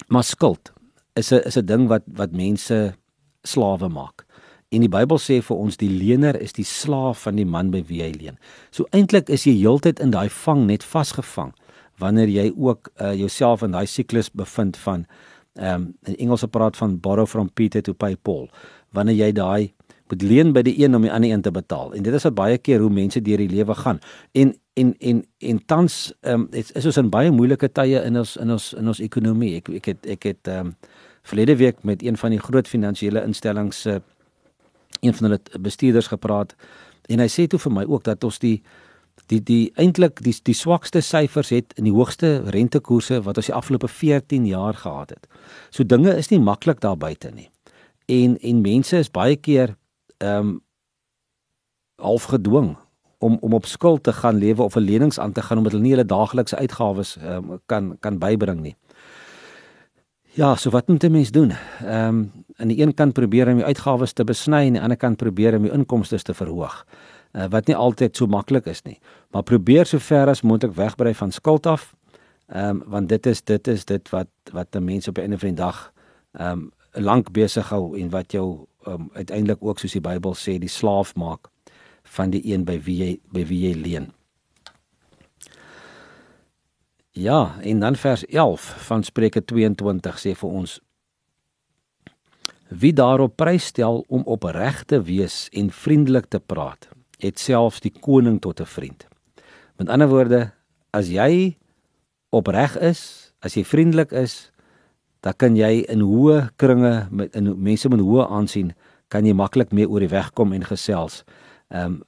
maar 0.07 0.23
skuld 0.23 0.73
is 1.15 1.31
'n 1.31 1.41
is 1.45 1.57
'n 1.57 1.65
ding 1.65 1.87
wat 1.87 2.03
wat 2.07 2.31
mense 2.31 2.95
slawe 3.43 3.89
maak. 3.89 4.25
En 4.69 4.79
die 4.81 4.89
Bybel 4.89 5.19
sê 5.19 5.41
vir 5.41 5.57
ons 5.57 5.77
die 5.77 5.89
lener 5.89 6.41
is 6.41 6.53
die 6.53 6.65
slaaf 6.65 7.21
van 7.21 7.35
die 7.35 7.45
man 7.45 7.71
by 7.71 7.83
wie 7.87 8.01
hy 8.01 8.11
leen. 8.11 8.37
So 8.71 8.85
eintlik 8.91 9.29
is 9.29 9.43
jy 9.43 9.57
heeltyd 9.59 9.99
in 9.99 10.11
daai 10.11 10.29
vang 10.29 10.65
net 10.65 10.83
vasgevang 10.83 11.53
wanneer 11.99 12.27
jy 12.27 12.53
ook 12.55 12.89
uh, 13.01 13.13
jouself 13.13 13.61
in 13.61 13.71
daai 13.71 13.85
siklus 13.85 14.31
bevind 14.31 14.77
van 14.77 15.05
ehm 15.59 15.73
um, 15.73 15.93
in 16.03 16.15
Engels 16.15 16.45
praat 16.49 16.77
van 16.77 16.99
borrow 16.99 17.27
from 17.27 17.51
Peter 17.53 17.81
to 17.81 17.93
pay 17.93 18.15
Paul. 18.15 18.49
Wanneer 18.91 19.15
jy 19.15 19.31
daai 19.31 19.73
moet 20.07 20.21
leen 20.21 20.51
by 20.53 20.61
die 20.61 20.75
een 20.83 20.95
om 20.95 21.01
die 21.01 21.11
ander 21.11 21.31
een 21.31 21.41
te 21.41 21.51
betaal. 21.51 21.93
En 21.93 22.03
dit 22.03 22.13
is 22.13 22.23
wat 22.23 22.35
baie 22.35 22.57
keer 22.57 22.79
hoe 22.79 22.89
mense 22.89 23.21
deur 23.21 23.37
die 23.37 23.49
lewe 23.49 23.75
gaan. 23.75 23.99
En 24.31 24.55
en 24.73 24.95
en 24.99 25.25
en 25.39 25.65
tans 25.65 26.13
ehm 26.21 26.41
um, 26.41 26.47
is 26.51 26.85
ons 26.85 26.97
in 26.97 27.09
baie 27.09 27.31
moeilike 27.31 27.71
tye 27.71 28.03
in 28.03 28.17
ons 28.17 28.37
in 28.37 28.51
ons 28.51 28.73
in 28.73 28.87
ons 28.87 28.99
ekonomie. 28.99 29.55
Ek 29.55 29.69
ek 29.69 29.85
het 29.85 30.05
ek 30.05 30.23
het 30.23 30.47
ehm 30.47 30.71
um, 30.71 30.75
verlede 31.21 31.55
week 31.55 31.83
met 31.83 32.03
een 32.03 32.17
van 32.17 32.29
die 32.29 32.39
groot 32.39 32.67
finansiële 32.67 33.21
instellings 33.23 33.81
se 33.81 33.89
uh, 33.89 33.99
een 35.01 35.13
van 35.13 35.29
hulle 35.29 35.39
bestuurders 35.59 36.07
gepraat 36.07 36.55
en 37.09 37.19
hy 37.19 37.27
sê 37.29 37.47
toe 37.47 37.59
vir 37.59 37.73
my 37.73 37.83
ook 37.89 38.03
dat 38.03 38.23
ons 38.23 38.39
die 38.39 38.61
die 39.31 39.39
die 39.47 39.71
eintlik 39.79 40.19
die 40.25 40.35
die 40.47 40.55
swakste 40.57 41.01
syfers 41.05 41.51
het 41.55 41.73
in 41.79 41.87
die 41.87 41.95
hoogste 41.95 42.41
rentekoerse 42.53 43.21
wat 43.25 43.39
ons 43.39 43.49
die 43.49 43.55
afgelope 43.55 43.87
14 43.87 44.45
jaar 44.49 44.77
gehad 44.77 45.15
het. 45.15 45.27
So 45.71 45.83
dinge 45.83 46.15
is 46.17 46.31
nie 46.31 46.39
maklik 46.39 46.81
daar 46.83 46.97
buite 46.97 47.31
nie. 47.31 47.49
En 48.11 48.37
en 48.37 48.61
mense 48.61 48.97
is 48.97 49.11
baie 49.11 49.35
keer 49.35 49.75
ehm 50.19 50.47
um, 50.47 50.59
half 52.01 52.23
gedwing 52.33 52.75
om 53.21 53.37
om 53.41 53.53
op 53.53 53.65
skuld 53.69 54.03
te 54.03 54.13
gaan 54.13 54.37
lewe 54.41 54.63
of 54.63 54.75
'n 54.75 54.85
lenings 54.85 55.19
aan 55.19 55.31
te 55.31 55.41
gaan 55.41 55.57
omdat 55.57 55.71
hulle 55.71 55.83
nie 55.83 55.93
hulle 55.93 56.05
daaglikse 56.05 56.57
uitgawes 56.57 57.17
um, 57.21 57.59
kan 57.65 57.97
kan 57.99 58.17
bybring 58.17 58.61
nie. 58.61 58.75
Ja, 60.33 60.55
so 60.55 60.69
wat 60.69 60.87
moet 60.87 61.03
'n 61.03 61.11
mens 61.11 61.31
doen? 61.31 61.51
Ehm 61.85 62.07
um, 62.07 62.31
aan 62.55 62.67
die 62.67 62.81
een 62.81 62.93
kant 62.93 63.13
probeer 63.13 63.47
om 63.47 63.57
jou 63.57 63.67
uitgawes 63.67 64.13
te 64.13 64.23
besny 64.23 64.57
en 64.57 64.65
aan 64.65 64.71
die 64.73 64.81
ander 64.81 64.97
kant 64.97 65.17
probeer 65.17 65.55
om 65.55 65.65
jou 65.65 65.77
inkomste 65.77 66.21
te 66.21 66.33
verhoog. 66.33 66.85
Uh, 67.31 67.45
wat 67.49 67.67
nie 67.67 67.75
altyd 67.75 68.17
so 68.17 68.27
maklik 68.27 68.65
is 68.67 68.81
nie. 68.83 68.99
Maar 69.31 69.43
probeer 69.43 69.85
so 69.85 69.99
ver 69.99 70.27
as 70.27 70.41
moontlik 70.41 70.73
wegbrei 70.75 71.13
van 71.15 71.31
skuld 71.31 71.65
af. 71.65 71.93
Ehm 72.51 72.69
um, 72.69 72.83
want 72.85 73.09
dit 73.09 73.25
is 73.25 73.41
dit 73.41 73.67
is 73.67 73.85
dit 73.85 74.09
wat 74.09 74.27
wat 74.51 74.75
'n 74.75 74.83
mens 74.83 75.07
op 75.07 75.17
'n 75.17 75.21
einde 75.21 75.39
van 75.39 75.49
die 75.49 75.57
dag 75.57 75.93
ehm 76.31 76.51
um, 76.51 76.71
lank 76.91 77.31
besig 77.31 77.69
hou 77.69 77.99
en 77.99 78.09
wat 78.09 78.31
jou 78.31 78.67
um, 78.87 79.09
uiteindelik 79.13 79.63
ook 79.63 79.79
soos 79.79 79.91
die 79.91 80.01
Bybel 80.01 80.35
sê 80.35 80.57
die 80.59 80.69
slaaf 80.69 81.15
maak 81.15 81.47
van 82.03 82.29
die 82.29 82.41
een 82.53 82.65
by 82.65 82.79
wie 82.83 82.97
jy 82.97 83.19
by 83.31 83.45
wie 83.45 83.67
jy 83.67 83.75
leen. 83.81 84.13
Ja, 87.11 87.59
en 87.61 87.79
dan 87.79 87.95
vers 87.95 88.25
11 88.25 88.61
van 88.87 89.03
Spreuke 89.03 89.45
22 89.45 90.19
sê 90.19 90.35
vir 90.35 90.49
ons 90.49 90.79
Wie 92.71 92.93
daarop 92.95 93.35
prys 93.35 93.65
stel 93.65 94.05
om 94.07 94.21
opreg 94.23 94.83
te 94.87 95.01
wees 95.03 95.49
en 95.51 95.71
vriendelik 95.75 96.29
te 96.31 96.39
praat, 96.39 96.87
het 97.21 97.39
selfs 97.39 97.79
die 97.79 97.93
koning 97.93 98.41
tot 98.41 98.59
'n 98.59 98.65
vriend. 98.65 99.07
Met 99.77 99.89
ander 99.89 100.07
woorde, 100.07 100.51
as 100.91 101.07
jy 101.09 101.57
opreg 102.29 102.77
is, 102.77 103.33
as 103.39 103.53
jy 103.53 103.63
vriendelik 103.63 104.11
is, 104.11 104.51
dan 105.21 105.33
kan 105.37 105.55
jy 105.55 105.85
in 105.89 106.01
hoë 106.01 106.49
kringe 106.55 107.07
met 107.11 107.35
in 107.35 107.51
mense 107.61 107.89
met 107.89 107.99
hoë 107.99 108.27
aansien 108.29 108.73
kan 109.11 109.25
jy 109.27 109.33
maklik 109.35 109.73
mee 109.75 109.89
oor 109.89 109.99
die 109.99 110.11
weg 110.11 110.31
kom 110.33 110.53
en 110.55 110.65
gesels. 110.65 111.23
Ehm 111.69 111.85
um, 111.85 112.01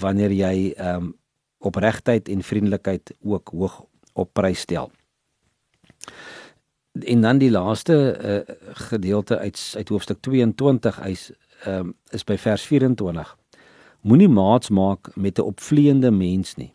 wanneer 0.00 0.30
jy 0.30 0.70
ehm 0.76 0.96
um, 0.96 1.14
opregtheid 1.60 2.28
en 2.28 2.42
vriendelikheid 2.42 3.10
ook 3.20 3.50
hoog 3.52 3.82
op 4.14 4.32
prys 4.32 4.60
stel. 4.60 4.90
En 6.92 7.20
dan 7.20 7.38
die 7.38 7.50
laaste 7.50 7.96
uh, 7.96 8.54
gedeelte 8.88 9.38
uit 9.38 9.72
uit 9.76 9.88
hoofstuk 9.88 10.20
22 10.20 11.00
is 11.06 11.30
ehm 11.64 11.90
um, 11.90 11.94
is 12.10 12.24
by 12.24 12.36
vers 12.36 12.62
24. 12.62 13.36
Moenie 14.00 14.28
maats 14.28 14.70
maak 14.70 15.10
met 15.14 15.38
'n 15.38 15.42
opvleende 15.42 16.10
mens 16.10 16.54
nie. 16.54 16.72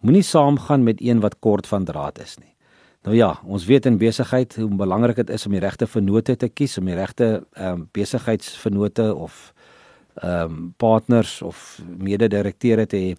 Moenie 0.00 0.22
saamgaan 0.22 0.82
met 0.82 1.00
een 1.00 1.20
wat 1.20 1.38
kort 1.38 1.66
van 1.66 1.84
draad 1.84 2.20
is 2.20 2.36
nie. 2.38 2.54
Nou 3.02 3.16
ja, 3.16 3.40
ons 3.44 3.64
weet 3.64 3.86
in 3.86 3.98
besigheid 3.98 4.56
hoe 4.56 4.74
belangrik 4.74 5.16
dit 5.16 5.30
is 5.30 5.46
om 5.46 5.52
die 5.52 5.60
regte 5.60 5.86
vennote 5.86 6.36
te 6.36 6.48
kies, 6.48 6.78
om 6.78 6.84
die 6.84 6.94
regte 6.94 7.46
ehm 7.52 7.72
um, 7.72 7.88
besigheidsvennote 7.92 9.14
of 9.14 9.52
ehm 10.14 10.42
um, 10.42 10.74
partners 10.76 11.42
of 11.42 11.82
mede-direkteure 11.98 12.86
te 12.86 12.96
hê. 12.96 13.16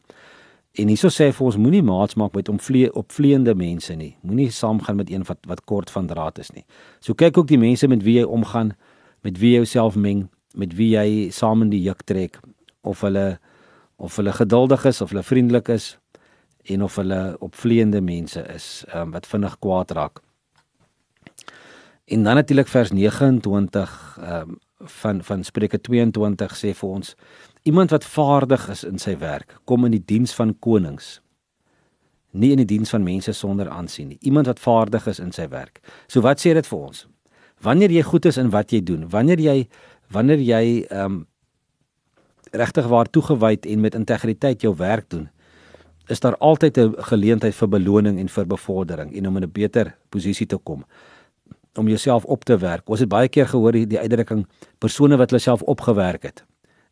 En 0.71 0.87
hieso 0.87 1.07
sê 1.07 1.25
hy 1.25 1.31
vir 1.31 1.45
ons 1.45 1.57
moenie 1.57 1.83
maats 1.83 2.15
maak 2.15 2.33
met 2.33 2.49
omvlee 2.49 2.93
opvleende 2.93 3.55
mense 3.55 3.95
nie. 3.95 4.15
Moenie 4.21 4.51
saamgaan 4.51 4.95
met 4.95 5.09
een 5.09 5.23
wat 5.23 5.37
wat 5.47 5.63
kort 5.63 5.91
van 5.91 6.07
draad 6.07 6.39
is 6.39 6.51
nie. 6.51 6.65
So 6.99 7.13
kyk 7.13 7.37
ook 7.37 7.47
die 7.47 7.57
mense 7.57 7.87
met 7.87 8.03
wie 8.03 8.19
jy 8.19 8.23
omgaan, 8.23 8.75
met 9.21 9.37
wie 9.37 9.51
jy 9.51 9.55
jouself 9.55 9.95
meng, 9.95 10.29
met 10.55 10.75
wie 10.75 10.95
jy 10.95 11.29
saam 11.31 11.61
in 11.61 11.69
die 11.69 11.81
juk 11.81 12.03
trek 12.03 12.39
of 12.87 13.03
hulle 13.05 13.39
of 13.97 14.15
hulle 14.19 14.33
geduldig 14.37 14.85
is 14.85 15.01
of 15.01 15.11
hulle 15.13 15.25
vriendelik 15.25 15.71
is 15.73 15.95
en 16.73 16.83
of 16.85 16.95
hulle 16.99 17.21
opvleende 17.43 18.01
mense 18.01 18.41
is 18.53 18.85
um, 18.93 19.11
wat 19.15 19.27
vinnig 19.27 19.59
kwaad 19.63 19.91
raak. 19.97 20.21
En 22.07 22.23
dan 22.23 22.35
natuurlik 22.35 22.67
vers 22.67 22.91
29 22.91 24.17
ehm 24.21 24.49
um, 24.49 24.57
van 24.77 25.23
van 25.23 25.43
Spreuke 25.43 25.79
22 25.81 26.53
sê 26.55 26.71
vir 26.77 26.89
ons 26.89 27.15
Iemand 27.67 27.89
wat 27.89 28.05
vaardig 28.05 28.69
is 28.69 28.83
in 28.87 28.99
sy 29.01 29.17
werk, 29.19 29.57
kom 29.67 29.83
in 29.85 29.91
die 29.91 30.03
diens 30.05 30.31
van 30.37 30.53
konings. 30.63 31.17
Nie 32.31 32.53
in 32.55 32.61
die 32.61 32.69
diens 32.69 32.93
van 32.93 33.03
mense 33.03 33.33
sonder 33.35 33.67
aansien 33.67 34.13
nie. 34.13 34.19
Iemand 34.21 34.47
wat 34.47 34.61
vaardig 34.63 35.07
is 35.11 35.19
in 35.19 35.33
sy 35.35 35.49
werk. 35.51 35.81
So 36.07 36.23
wat 36.23 36.39
sê 36.39 36.53
dit 36.55 36.69
vir 36.69 36.79
ons? 36.79 37.01
Wanneer 37.65 37.91
jy 37.91 38.05
goed 38.07 38.29
is 38.29 38.39
in 38.39 38.53
wat 38.53 38.71
jy 38.71 38.79
doen, 38.87 39.03
wanneer 39.11 39.41
jy 39.43 39.57
wanneer 40.15 40.39
jy 40.39 40.63
ehm 40.85 41.03
um, 41.03 41.25
regtig 42.57 42.87
waar 42.87 43.09
toegewyd 43.09 43.65
en 43.65 43.81
met 43.81 43.95
integriteit 43.95 44.61
jou 44.61 44.73
werk 44.75 45.09
doen, 45.09 45.29
is 46.07 46.19
daar 46.19 46.37
altyd 46.37 46.77
'n 46.77 46.95
geleentheid 46.97 47.55
vir 47.55 47.67
beloning 47.67 48.19
en 48.19 48.29
vir 48.29 48.45
bevordering 48.47 49.15
en 49.15 49.27
om 49.27 49.37
in 49.37 49.43
'n 49.43 49.51
beter 49.51 49.95
posisie 50.09 50.45
te 50.45 50.57
kom 50.57 50.85
om 51.77 51.87
jouself 51.87 52.25
op 52.25 52.43
te 52.43 52.57
werk. 52.57 52.89
Ons 52.89 52.99
het 52.99 53.09
baie 53.09 53.29
keer 53.29 53.47
gehoor 53.47 53.71
die, 53.71 53.87
die 53.87 53.99
uitdrukking 53.99 54.47
persone 54.77 55.17
wat 55.17 55.29
hulle 55.29 55.41
self 55.41 55.61
opgewerk 55.61 56.23
het. 56.23 56.43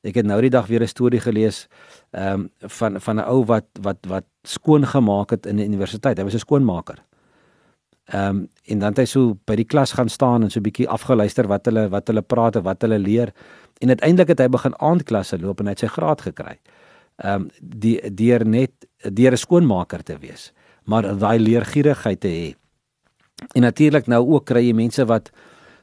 Ek 0.06 0.16
het 0.16 0.26
nou 0.26 0.38
die 0.42 0.50
dag 0.54 0.68
weer 0.68 0.82
'n 0.82 0.88
storie 0.88 1.20
gelees 1.20 1.68
ehm 2.12 2.34
um, 2.34 2.50
van 2.60 3.02
van 3.02 3.16
'n 3.16 3.26
ou 3.26 3.46
wat 3.46 3.66
wat 3.82 3.98
wat 4.08 4.26
skoon 4.44 4.86
gemaak 4.86 5.30
het 5.30 5.46
in 5.46 5.56
die 5.56 5.66
universiteit. 5.66 6.18
Hy 6.18 6.24
was 6.24 6.34
'n 6.34 6.46
skoonmaker. 6.46 7.04
Ehm 8.06 8.30
um, 8.30 8.48
en 8.64 8.80
dan 8.80 8.90
het 8.90 8.98
hy 8.98 9.06
so 9.06 9.38
by 9.46 9.56
die 9.58 9.66
klas 9.66 9.92
gaan 9.98 10.10
staan 10.10 10.44
en 10.44 10.50
so 10.50 10.60
'n 10.60 10.64
bietjie 10.64 10.90
afgeluister 10.90 11.48
wat 11.48 11.66
hulle 11.66 11.90
wat 11.90 12.08
hulle 12.08 12.22
praat 12.22 12.56
en 12.56 12.64
wat 12.64 12.82
hulle 12.82 13.00
leer. 13.00 13.34
En 13.82 13.88
uiteindelik 13.88 14.28
het 14.28 14.40
hy 14.40 14.48
begin 14.48 14.76
aandklasse 14.78 15.40
loop 15.40 15.60
en 15.60 15.66
hy 15.66 15.72
het 15.72 15.80
sy 15.80 15.88
graad 15.88 16.22
gekry. 16.22 16.60
Ehm 17.18 17.42
um, 17.42 17.50
die 17.60 18.14
deur 18.14 18.46
net 18.46 18.72
deur 19.02 19.32
'n 19.32 19.38
skoonmaker 19.38 20.04
te 20.04 20.18
wees, 20.18 20.54
maar 20.84 21.18
daai 21.18 21.40
leergierigheid 21.40 22.20
te 22.20 22.28
hê. 22.28 22.56
En 23.56 23.62
natuurlik 23.62 24.08
nou 24.08 24.28
ook 24.28 24.46
kry 24.46 24.68
jy 24.68 24.74
mense 24.74 25.06
wat 25.06 25.32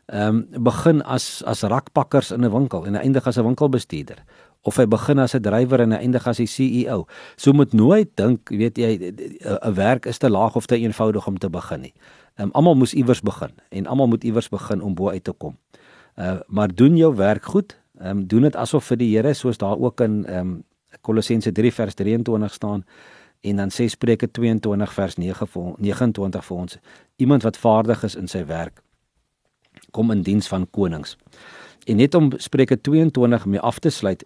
ehm 0.07 0.37
um, 0.55 0.64
begin 0.64 1.02
as 1.02 1.43
as 1.47 1.62
rakpakkers 1.62 2.31
in 2.31 2.45
'n 2.45 2.52
winkel 2.52 2.87
en 2.87 2.95
eindig 2.95 3.26
as 3.26 3.38
'n 3.38 3.45
winkelbestuurder 3.45 4.23
of 4.62 4.76
hy 4.76 4.87
begin 4.87 5.19
as 5.19 5.35
'n 5.35 5.42
drywer 5.42 5.81
en 5.81 5.92
eindig 5.92 6.26
as 6.26 6.38
'n 6.38 6.47
CEO. 6.47 7.07
So 7.37 7.52
moet 7.52 7.73
nooit 7.73 8.11
dink, 8.14 8.49
weet 8.49 8.78
jy, 8.78 9.12
'n 9.40 9.75
werk 9.75 10.07
is 10.07 10.19
te 10.19 10.31
laag 10.31 10.57
of 10.57 10.66
te 10.66 10.76
eenvoudig 10.76 11.26
om 11.26 11.38
te 11.38 11.50
begin 11.50 11.81
nie. 11.81 11.95
Um, 12.37 12.50
almal 12.52 12.75
moes 12.75 12.95
iewers 12.95 13.21
begin 13.21 13.50
en 13.69 13.87
almal 13.87 14.07
moet 14.07 14.25
iewers 14.25 14.49
begin 14.49 14.83
om 14.83 14.95
bo 14.95 15.11
uit 15.11 15.25
te 15.25 15.33
kom. 15.33 15.57
Uh 16.16 16.40
maar 16.47 16.75
doen 16.75 16.97
jou 16.97 17.14
werk 17.16 17.45
goed. 17.45 17.78
Ehm 17.99 18.19
um, 18.19 18.26
doen 18.26 18.42
dit 18.42 18.57
asof 18.57 18.85
vir 18.85 18.97
die 18.97 19.16
Here 19.16 19.35
soos 19.35 19.59
daar 19.59 19.78
ook 19.78 20.00
in 20.00 20.26
ehm 20.26 20.38
um, 20.38 20.64
Kolossense 21.00 21.52
3 21.52 21.73
vers 21.73 21.95
23 21.95 22.52
staan 22.52 22.85
en 23.40 23.57
dan 23.57 23.71
sê 23.71 23.87
Spreuke 23.87 24.31
22 24.31 24.92
vers 24.92 25.16
9 25.16 25.47
vir 25.47 25.75
29 25.78 26.45
vir 26.45 26.57
ons 26.57 26.78
iemand 27.16 27.42
wat 27.42 27.57
vaardig 27.57 28.04
is 28.04 28.14
in 28.14 28.28
sy 28.28 28.47
werk 28.47 28.83
kom 29.90 30.11
in 30.11 30.23
diens 30.23 30.49
van 30.49 30.66
konings. 30.71 31.16
En 31.85 31.97
net 31.97 32.14
om 32.14 32.31
Spreuke 32.37 32.81
22 32.81 33.47
mee 33.47 33.61
af 33.61 33.78
te 33.78 33.90
sluit. 33.90 34.25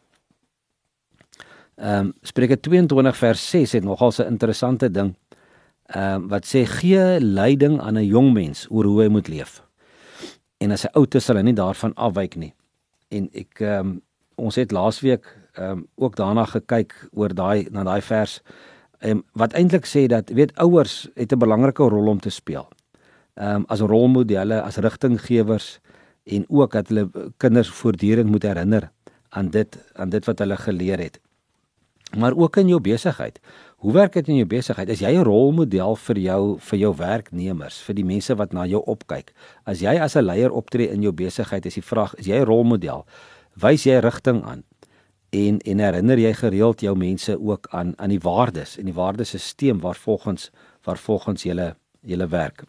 Ehm 1.76 2.06
um, 2.06 2.12
Spreuke 2.22 2.56
22 2.60 3.16
vers 3.16 3.50
6 3.50 3.72
het 3.72 3.84
nogal 3.84 4.12
'n 4.18 4.26
interessante 4.26 4.90
ding. 4.90 5.14
Ehm 5.86 6.14
um, 6.14 6.28
wat 6.28 6.46
sê 6.46 6.64
gee 6.64 7.20
leiding 7.20 7.80
aan 7.80 7.98
'n 7.98 8.06
jong 8.06 8.32
mens 8.32 8.66
oor 8.70 8.84
hoe 8.84 9.02
hy 9.02 9.08
moet 9.08 9.28
leef. 9.28 9.62
En 10.58 10.70
as 10.70 10.82
hy 10.82 10.88
oud 10.92 11.14
is, 11.14 11.24
sal 11.24 11.36
hy 11.36 11.42
nie 11.42 11.52
daarvan 11.52 11.94
afwyk 11.94 12.36
nie. 12.36 12.54
En 13.08 13.28
ek 13.32 13.60
ehm 13.60 13.86
um, 13.86 14.02
ons 14.34 14.54
het 14.54 14.72
laasweek 14.72 15.24
ehm 15.52 15.70
um, 15.70 15.86
ook 15.94 16.16
daarna 16.16 16.44
gekyk 16.44 17.08
oor 17.12 17.34
daai 17.34 17.68
na 17.70 17.84
daai 17.84 18.00
vers 18.00 18.42
ehm 18.98 19.10
um, 19.10 19.24
wat 19.32 19.52
eintlik 19.52 19.86
sê 19.86 20.06
dat 20.06 20.30
weet 20.30 20.56
ouers 20.58 21.08
het 21.14 21.32
'n 21.32 21.38
belangrike 21.38 21.82
rol 21.82 22.08
om 22.08 22.20
te 22.20 22.30
speel 22.30 22.68
um, 23.36 23.64
as 23.68 23.80
rolmodelle, 23.80 24.60
as 24.62 24.76
rigtinggewers 24.76 25.78
en 26.24 26.44
ook 26.48 26.72
dat 26.72 26.88
hulle 26.88 27.32
kinders 27.36 27.68
voortdurend 27.68 28.30
moet 28.30 28.42
herinner 28.42 28.90
aan 29.28 29.50
dit 29.50 29.78
aan 29.94 30.10
dit 30.10 30.24
wat 30.24 30.38
hulle 30.38 30.56
geleer 30.56 30.98
het. 30.98 31.20
Maar 32.14 32.36
ook 32.36 32.56
in 32.56 32.68
jou 32.68 32.80
besigheid. 32.80 33.40
Hoe 33.76 33.92
werk 33.92 34.12
dit 34.12 34.28
in 34.28 34.34
jou 34.34 34.46
besigheid? 34.46 34.88
Is 34.88 35.00
jy 35.00 35.10
'n 35.16 35.24
rolmodel 35.24 35.96
vir 35.96 36.18
jou 36.18 36.58
vir 36.58 36.78
jou 36.78 36.94
werknemers, 36.96 37.80
vir 37.80 37.94
die 37.94 38.04
mense 38.04 38.34
wat 38.34 38.52
na 38.52 38.66
jou 38.66 38.82
opkyk? 38.86 39.32
As 39.64 39.80
jy 39.80 39.98
as 40.00 40.16
'n 40.16 40.24
leier 40.24 40.50
optree 40.50 40.88
in 40.88 41.02
jou 41.02 41.12
besigheid, 41.12 41.66
is 41.66 41.74
die 41.74 41.82
vraag, 41.82 42.14
is 42.14 42.26
jy 42.26 42.36
'n 42.36 42.44
rolmodel? 42.44 43.06
Wys 43.54 43.84
jy 43.84 43.98
rigting 43.98 44.44
aan? 44.44 44.64
En 45.30 45.58
en 45.58 45.78
herinner 45.78 46.18
jy 46.18 46.32
gereeld 46.34 46.80
jou 46.80 46.96
mense 46.96 47.40
ook 47.40 47.66
aan 47.70 47.92
aan 47.96 48.08
die 48.08 48.20
waardes 48.20 48.78
en 48.78 48.84
die 48.84 48.94
waardesisteem 48.94 49.80
waarvolgens 49.80 50.50
waarvolgens 50.84 51.42
jy 51.42 51.74
jy 52.02 52.28
werk? 52.28 52.64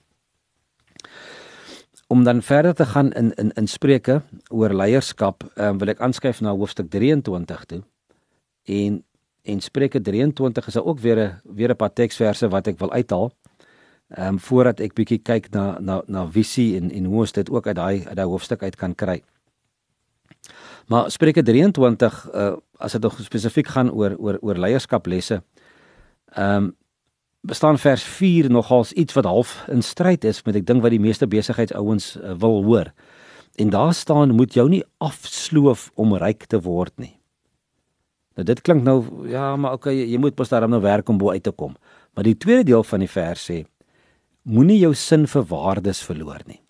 Om 2.08 2.24
dan 2.24 2.42
verder 2.42 2.74
te 2.74 2.86
gaan 2.86 3.14
in 3.14 3.34
in 3.34 3.52
in 3.52 3.68
Spreuke 3.68 4.22
oor 4.50 4.74
leierskap, 4.74 5.44
um, 5.56 5.78
wil 5.78 5.90
ek 5.90 6.00
aanskuif 6.00 6.42
na 6.42 6.56
hoofstuk 6.56 6.90
23 6.90 7.66
toe. 7.66 7.84
En 8.64 9.04
en 9.48 9.62
Spreuke 9.64 10.02
23 10.02 10.68
is 10.68 10.78
ook 10.78 11.00
weer 11.00 11.18
'n 11.18 11.42
weer 11.56 11.72
'n 11.72 11.76
paar 11.76 11.94
teksverse 11.94 12.48
wat 12.50 12.68
ek 12.68 12.80
wil 12.80 12.92
uithaal. 12.92 13.32
Ehm 14.08 14.28
um, 14.28 14.40
voordat 14.40 14.80
ek 14.80 14.94
bietjie 14.94 15.20
kyk 15.20 15.50
na 15.52 15.80
na 15.80 16.02
na 16.08 16.28
visie 16.32 16.78
en 16.78 16.92
en 16.92 17.06
hoe 17.06 17.20
ons 17.20 17.32
dit 17.32 17.50
ook 17.50 17.68
uit 17.68 17.76
daai 17.76 18.06
uit 18.08 18.16
daai 18.16 18.28
hoofstuk 18.28 18.64
uit 18.64 18.76
kan 18.76 18.96
kry. 18.96 19.24
Maar 20.88 21.12
Spreuke 21.12 21.44
23 21.44 22.30
uh, 22.34 22.56
as 22.78 22.92
dit 22.92 23.02
nog 23.02 23.20
spesifiek 23.20 23.68
gaan 23.68 23.92
oor 23.92 24.16
oor 24.18 24.38
oor 24.42 24.56
leierskaplesse. 24.56 25.44
Ehm 26.32 26.64
um, 26.64 26.76
bestaan 27.42 27.78
vers 27.78 28.04
4 28.04 28.50
nogals 28.50 28.94
iets 28.94 29.14
wat 29.14 29.26
half 29.26 29.66
in 29.68 29.82
stryd 29.82 30.24
is 30.24 30.44
met 30.44 30.56
ek 30.56 30.66
dink 30.66 30.82
wat 30.82 30.92
die 30.92 31.00
meeste 31.00 31.28
besigheidsouens 31.28 32.18
uh, 32.18 32.34
wil 32.40 32.64
hoor. 32.64 32.94
En 33.56 33.70
daar 33.70 33.94
staan 33.94 34.36
moet 34.36 34.54
jou 34.54 34.70
nie 34.70 34.84
afsloof 34.98 35.92
om 35.96 36.16
ryk 36.16 36.46
te 36.46 36.62
word 36.62 36.94
nie. 36.98 37.17
Nou 38.38 38.46
dit 38.46 38.60
klink 38.62 38.86
nou 38.86 39.02
ja, 39.30 39.56
maar 39.58 39.80
okay, 39.80 39.96
jy, 39.98 40.20
moet 40.22 40.36
pas 40.38 40.50
daarom 40.50 40.70
nou 40.70 40.82
werk 40.84 41.10
om 41.10 41.18
bo 41.18 41.34
uit 41.34 41.44
te 41.44 41.52
kom. 41.52 41.74
Maar 42.14 42.28
die 42.30 42.38
tweede 42.38 42.68
deel 42.70 42.86
van 42.86 43.02
die 43.02 43.10
vers 43.10 43.48
sê 43.50 43.64
moenie 44.48 44.78
jou 44.80 44.94
sin 44.96 45.26
vir 45.28 45.44
waardes 45.50 46.04
verloor 46.06 46.46
nie. 46.46 46.62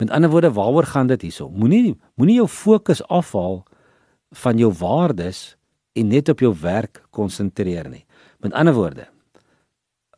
Met 0.00 0.10
ander 0.10 0.32
woorde, 0.32 0.50
waaroor 0.56 0.88
gaan 0.90 1.10
dit 1.12 1.28
hierso? 1.28 1.50
Moenie 1.52 1.94
moenie 2.18 2.40
jou 2.40 2.48
fokus 2.50 3.04
afhaal 3.12 3.60
van 4.34 4.58
jou 4.58 4.72
waardes 4.80 5.54
en 5.94 6.08
net 6.10 6.32
op 6.32 6.40
jou 6.42 6.50
werk 6.64 7.04
konsentreer 7.14 7.86
nie. 7.92 8.02
Met 8.42 8.56
ander 8.56 8.74
woorde, 8.74 9.06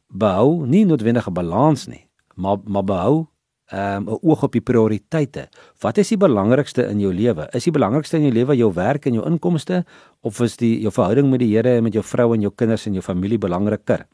behou 0.08 0.64
nie 0.66 0.86
noodwendige 0.86 1.34
balans 1.34 1.86
nie, 1.90 2.06
maar 2.34 2.62
maar 2.64 2.86
behou 2.86 3.26
'n 3.72 4.06
um, 4.06 4.18
oog 4.22 4.42
op 4.42 4.52
die 4.52 4.60
prioriteite. 4.60 5.48
Wat 5.82 5.98
is 5.98 6.08
die 6.08 6.16
belangrikste 6.16 6.86
in 6.86 7.00
jou 7.00 7.12
lewe? 7.12 7.48
Is 7.52 7.64
die 7.64 7.72
belangrikste 7.72 8.16
in 8.16 8.22
jou 8.22 8.32
lewe 8.32 8.56
jou 8.56 8.72
werk 8.72 9.06
en 9.06 9.14
jou 9.14 9.26
inkomste 9.26 9.84
of 10.22 10.40
is 10.40 10.56
die 10.56 10.80
jou 10.80 10.92
verhouding 10.92 11.30
met 11.30 11.40
die 11.40 11.50
Here 11.56 11.76
en 11.76 11.82
met 11.82 11.92
jou 11.92 12.04
vrou 12.04 12.34
en 12.34 12.40
jou 12.40 12.52
kinders 12.54 12.86
en 12.86 12.92
jou 12.92 13.02
familie 13.02 13.38
belangriker? 13.38 14.06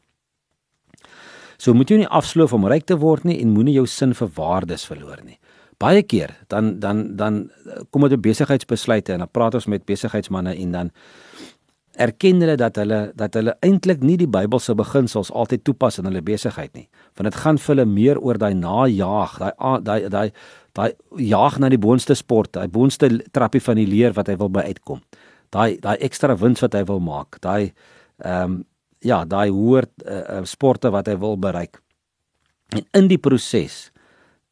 So 1.57 1.73
moet 1.73 1.89
jy 1.89 1.97
nie 1.97 2.09
afsloof 2.09 2.53
om 2.53 2.65
ryk 2.65 2.85
te 2.85 2.97
word 2.97 3.23
nie 3.23 3.39
en 3.41 3.53
moenie 3.53 3.75
jou 3.75 3.85
sin 3.85 4.13
vir 4.13 4.31
waardes 4.35 4.87
verloor 4.89 5.21
nie. 5.23 5.37
Baie 5.79 6.01
keer 6.01 6.33
dan 6.49 6.79
dan 6.79 7.15
dan 7.15 7.49
kom 7.91 8.01
dit 8.07 8.17
op 8.17 8.23
besigheidsbesluite 8.23 9.13
en 9.13 9.19
dan 9.19 9.31
praat 9.31 9.55
ons 9.55 9.67
met 9.67 9.85
besigheidsmense 9.85 10.57
en 10.57 10.71
dan 10.71 10.91
erken 11.95 12.41
hulle 12.41 12.55
dat 12.57 12.75
hulle 12.75 13.11
dat 13.15 13.35
hulle 13.37 13.53
eintlik 13.61 14.01
nie 14.01 14.17
die 14.17 14.29
Bybelse 14.29 14.73
beginsels 14.75 15.31
altyd 15.31 15.63
toepas 15.63 15.99
in 16.01 16.09
hulle 16.09 16.23
besigheid 16.25 16.73
nie. 16.73 16.87
Want 17.17 17.29
dit 17.29 17.39
gaan 17.43 17.59
vir 17.61 17.75
hulle 17.75 17.85
meer 17.85 18.19
oor 18.21 18.39
daai 18.41 18.53
najaag, 18.57 19.37
daai 19.39 19.81
daai 19.85 20.09
daai 20.09 20.29
daai 20.73 20.91
jaag 21.21 21.59
na 21.59 21.69
die 21.69 21.81
boonste 21.81 22.15
sport, 22.17 22.55
daai 22.57 22.67
boonste 22.67 23.09
trappie 23.31 23.61
van 23.61 23.77
die 23.77 23.87
leer 23.87 24.13
wat 24.17 24.31
hy 24.31 24.37
wil 24.41 24.49
by 24.49 24.65
uitkom. 24.73 25.03
Daai 25.53 25.77
daai 25.81 25.97
ekstra 26.01 26.35
wins 26.39 26.65
wat 26.65 26.73
hy 26.73 26.83
wil 26.89 27.03
maak, 27.03 27.41
daai 27.41 27.73
ehm 28.23 28.43
um, 28.43 28.61
ja, 29.03 29.25
daai 29.27 29.49
hoër 29.51 29.83
uh, 30.07 30.45
sporte 30.47 30.87
wat 30.87 31.09
hy 31.11 31.17
wil 31.19 31.35
bereik. 31.35 31.81
En 32.71 32.85
in 32.95 33.09
die 33.11 33.19
proses 33.19 33.91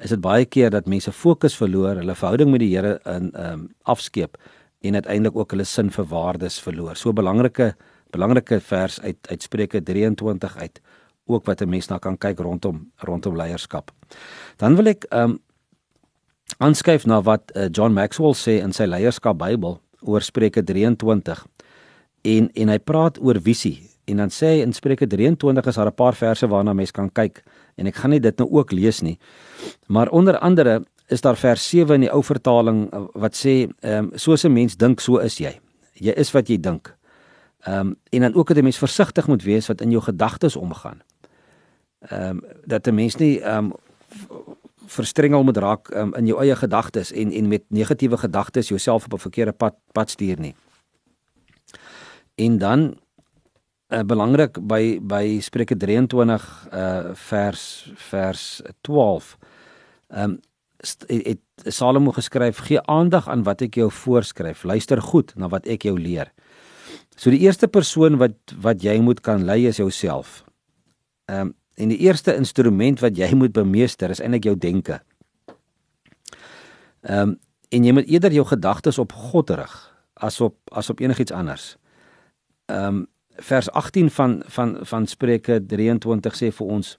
is 0.03 0.11
dit 0.11 0.19
baie 0.19 0.43
keer 0.45 0.73
dat 0.73 0.89
mense 0.91 1.11
fokus 1.15 1.55
verloor, 1.55 2.01
hulle 2.01 2.15
verhouding 2.17 2.51
met 2.51 2.59
die 2.59 2.73
Here 2.75 2.97
in 3.05 3.31
ehm 3.31 3.53
um, 3.53 3.69
afskeep 3.87 4.37
en 4.81 4.97
uiteindelik 4.97 5.35
ook 5.37 5.51
hulle 5.51 5.65
sin 5.65 5.91
vir 5.91 6.05
waardes 6.05 6.59
verloor. 6.61 6.95
So 6.95 7.13
belangrike 7.13 7.75
belangrike 8.11 8.59
vers 8.59 8.99
uit 9.01 9.27
uit 9.29 9.43
Spreuke 9.43 9.83
23 9.83 10.57
uit 10.57 10.81
ook 11.25 11.45
wat 11.45 11.61
'n 11.61 11.69
mens 11.69 11.87
na 11.87 11.97
kan 11.97 12.17
kyk 12.17 12.39
rondom 12.39 12.91
rondom 12.95 13.35
leierskap. 13.35 13.91
Dan 14.57 14.75
wil 14.75 14.85
ek 14.85 15.05
ehm 15.09 15.29
um, 15.29 15.39
aanskuif 16.57 17.05
na 17.05 17.21
wat 17.21 17.51
uh, 17.55 17.67
John 17.71 17.93
Maxwell 17.93 18.33
sê 18.33 18.61
in 18.63 18.73
sy 18.73 18.83
leierskap 18.83 19.37
Bybel 19.37 19.79
oor 20.01 20.21
Spreuke 20.21 20.63
23. 20.63 21.45
En 22.21 22.49
en 22.53 22.69
hy 22.69 22.79
praat 22.79 23.21
oor 23.21 23.39
visie 23.41 23.91
en 24.05 24.17
dan 24.17 24.29
sê 24.29 24.45
hy 24.45 24.61
in 24.65 24.73
Spreuke 24.73 25.07
23 25.07 25.65
is 25.65 25.75
daar 25.75 25.87
'n 25.87 25.95
paar 25.95 26.15
verse 26.15 26.47
waarna 26.47 26.73
mens 26.73 26.91
kan 26.91 27.09
kyk 27.09 27.43
en 27.77 27.87
ek 27.87 27.95
gaan 27.95 28.09
nie 28.09 28.19
dit 28.19 28.37
nou 28.37 28.49
ook 28.51 28.71
lees 28.71 29.01
nie. 29.01 29.17
Maar 29.87 30.09
onder 30.09 30.37
andere 30.37 30.83
is 31.11 31.21
daar 31.21 31.37
vers 31.37 31.69
7 31.69 31.95
in 31.95 32.05
die 32.05 32.11
ou 32.11 32.23
vertaling 32.23 32.85
uh, 32.93 33.05
wat 33.13 33.35
sê 33.35 33.67
ehm 33.67 34.11
um, 34.11 34.11
soos 34.15 34.45
'n 34.45 34.53
mens 34.53 34.77
dink 34.77 34.99
so 34.99 35.17
is 35.17 35.37
jy. 35.37 35.59
Jy 35.93 36.13
is 36.15 36.31
wat 36.31 36.47
jy 36.47 36.57
dink. 36.57 36.95
Ehm 37.67 37.79
um, 37.79 37.95
en 38.09 38.21
dan 38.21 38.33
ook 38.33 38.47
dat 38.47 38.57
'n 38.57 38.63
mens 38.63 38.77
versigtig 38.77 39.27
moet 39.27 39.43
wees 39.43 39.67
wat 39.67 39.81
in 39.81 39.91
jou 39.91 40.01
gedagtes 40.01 40.55
omgaan. 40.55 41.01
Ehm 41.99 42.29
um, 42.29 42.41
dat 42.65 42.87
'n 42.87 42.95
mens 42.95 43.15
nie 43.15 43.39
ehm 43.39 43.65
um, 43.65 43.73
verstrengel 44.85 45.43
moet 45.43 45.57
raak 45.57 45.93
um, 45.95 46.13
in 46.15 46.25
jou 46.25 46.39
eie 46.41 46.55
gedagtes 46.55 47.11
en 47.11 47.31
en 47.31 47.47
met 47.47 47.63
negatiewe 47.67 48.17
gedagtes 48.17 48.67
jouself 48.67 49.05
op 49.05 49.13
'n 49.13 49.17
verkeerde 49.27 49.51
pad 49.51 49.75
pad 49.91 50.09
stuur 50.09 50.39
nie. 50.39 50.55
En 52.35 52.57
dan 52.57 52.95
uh, 53.91 53.99
belangrik 53.99 54.67
by 54.67 54.99
by 55.01 55.39
Spreuke 55.41 55.77
23 55.77 56.67
uh 56.73 56.79
eh, 56.79 57.05
vers 57.13 57.91
vers 57.95 58.61
12. 58.81 59.37
Ehm 60.07 60.23
um, 60.23 60.39
het 61.07 61.39
Salomo 61.65 62.11
geskryf: 62.11 62.57
"Gee 62.57 62.81
aandag 62.81 63.29
aan 63.29 63.43
wat 63.43 63.61
ek 63.61 63.75
jou 63.75 63.91
voorskryf. 63.91 64.63
Luister 64.63 65.01
goed 65.01 65.33
na 65.35 65.47
wat 65.47 65.65
ek 65.65 65.83
jou 65.83 65.99
leer." 65.99 66.31
So 67.15 67.29
die 67.29 67.39
eerste 67.39 67.67
persoon 67.67 68.17
wat 68.17 68.33
wat 68.61 68.81
jy 68.83 68.99
moet 68.99 69.21
kan 69.21 69.45
lei 69.45 69.67
is 69.67 69.77
jouself. 69.77 70.43
Ehm 71.25 71.39
um, 71.39 71.55
en 71.75 71.89
die 71.89 71.97
eerste 71.97 72.35
instrument 72.35 72.99
wat 72.99 73.17
jy 73.17 73.31
moet 73.33 73.53
bemeester 73.53 74.09
is 74.09 74.19
eintlik 74.19 74.43
jou 74.43 74.57
denke. 74.57 75.01
Ehm 77.01 77.29
um, 77.29 77.39
en 77.71 77.85
jy 77.87 77.93
moet 77.95 78.09
eerder 78.11 78.33
jou 78.35 78.45
gedagtes 78.45 78.97
op 78.99 79.11
God 79.11 79.49
rig 79.49 79.75
as 80.13 80.41
op 80.41 80.57
as 80.71 80.89
op 80.89 80.99
enigiets 80.99 81.31
anders. 81.31 81.77
Ehm 82.65 82.85
um, 82.85 83.07
vers 83.41 83.71
18 83.71 84.09
van 84.11 84.43
van 84.45 84.77
van 84.81 85.07
Spreuke 85.07 85.65
23 85.65 86.35
sê 86.35 86.51
vir 86.51 86.67
ons 86.67 86.97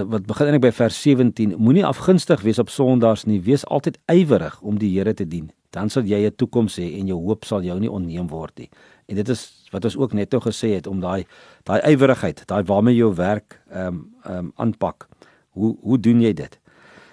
wat 0.00 0.26
begin 0.26 0.48
eintlik 0.48 0.64
by 0.64 0.72
vers 0.76 0.98
17 1.02 1.56
moenie 1.58 1.84
afgunstig 1.86 2.42
wees 2.46 2.60
op 2.62 2.70
sondaars 2.70 3.24
nie 3.28 3.40
wees 3.44 3.64
altyd 3.66 3.98
ywerig 4.12 4.60
om 4.60 4.78
die 4.78 4.90
Here 4.94 5.14
te 5.14 5.26
dien. 5.28 5.50
Dan 5.72 5.90
sal 5.90 6.04
jy 6.04 6.26
'n 6.26 6.36
toekoms 6.36 6.78
hê 6.78 6.98
en 7.00 7.06
jou 7.06 7.18
hoop 7.18 7.44
sal 7.44 7.62
jou 7.62 7.78
nie 7.80 7.90
onneem 7.90 8.28
word 8.28 8.58
nie. 8.58 8.70
En 9.08 9.16
dit 9.16 9.28
is 9.28 9.68
wat 9.72 9.84
ons 9.84 9.96
ook 9.96 10.12
net 10.12 10.30
nou 10.30 10.40
gesê 10.40 10.74
het 10.74 10.86
om 10.86 11.00
daai 11.00 11.24
daai 11.64 11.80
ywerigheid 11.92 12.46
daai 12.46 12.62
waarmee 12.62 12.96
jou 12.96 13.14
werk 13.14 13.60
ehm 13.70 13.86
um, 13.86 14.10
ehm 14.24 14.38
um, 14.38 14.52
aanpak. 14.56 15.08
Hoe 15.50 15.76
hoe 15.82 15.98
doen 15.98 16.20
jy 16.20 16.32
dit? 16.32 16.58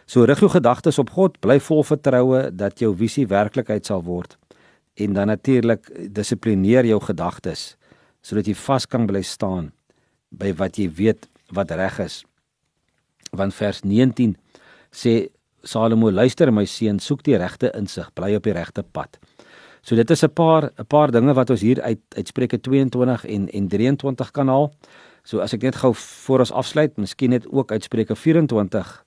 So 0.05 0.23
rig 0.23 0.39
jou 0.39 0.49
gedagtes 0.49 0.99
op 0.99 1.09
God 1.09 1.39
bly 1.39 1.59
vol 1.59 1.83
vertroue 1.83 2.55
dat 2.55 2.79
jou 2.79 2.95
visie 2.95 3.27
werklikheid 3.27 3.85
sal 3.85 4.03
word 4.03 4.37
en 4.93 5.13
dan 5.13 5.27
natuurlik 5.27 6.13
dissiplineer 6.13 6.85
jou 6.85 6.99
gedagtes 7.01 7.75
sodat 8.21 8.47
jy 8.47 8.55
vas 8.55 8.85
kan 8.85 9.07
bly 9.07 9.21
staan 9.21 9.71
by 10.29 10.53
wat 10.53 10.77
jy 10.77 10.89
weet 10.89 11.29
wat 11.55 11.71
reg 11.71 11.99
is 11.99 12.23
want 13.31 13.53
vers 13.53 13.83
19 13.83 14.35
sê 14.91 15.29
Salomo 15.63 16.09
luister 16.09 16.51
my 16.51 16.63
seun 16.65 16.99
soek 17.03 17.23
die 17.23 17.37
regte 17.37 17.71
insig 17.75 18.07
bly 18.15 18.35
op 18.37 18.45
die 18.47 18.55
regte 18.55 18.83
pad. 18.83 19.19
So 19.81 19.95
dit 19.95 20.09
is 20.11 20.23
'n 20.23 20.29
paar 20.29 20.71
'n 20.77 20.85
paar 20.87 21.11
dinge 21.11 21.33
wat 21.33 21.49
ons 21.49 21.61
hier 21.61 21.81
uit 21.81 21.99
uit 22.15 22.27
Spreuke 22.27 22.59
22 22.61 23.25
en 23.25 23.49
en 23.49 23.67
23 23.67 24.31
kan 24.31 24.47
haal. 24.47 24.71
So 25.23 25.39
as 25.39 25.53
ek 25.53 25.61
net 25.61 25.75
gou 25.75 25.93
voor 25.93 26.39
ons 26.39 26.51
afsluit, 26.51 26.97
miskien 26.97 27.29
net 27.29 27.47
ook 27.51 27.71
uit 27.71 27.83
Spreuke 27.83 28.15
24 28.15 29.05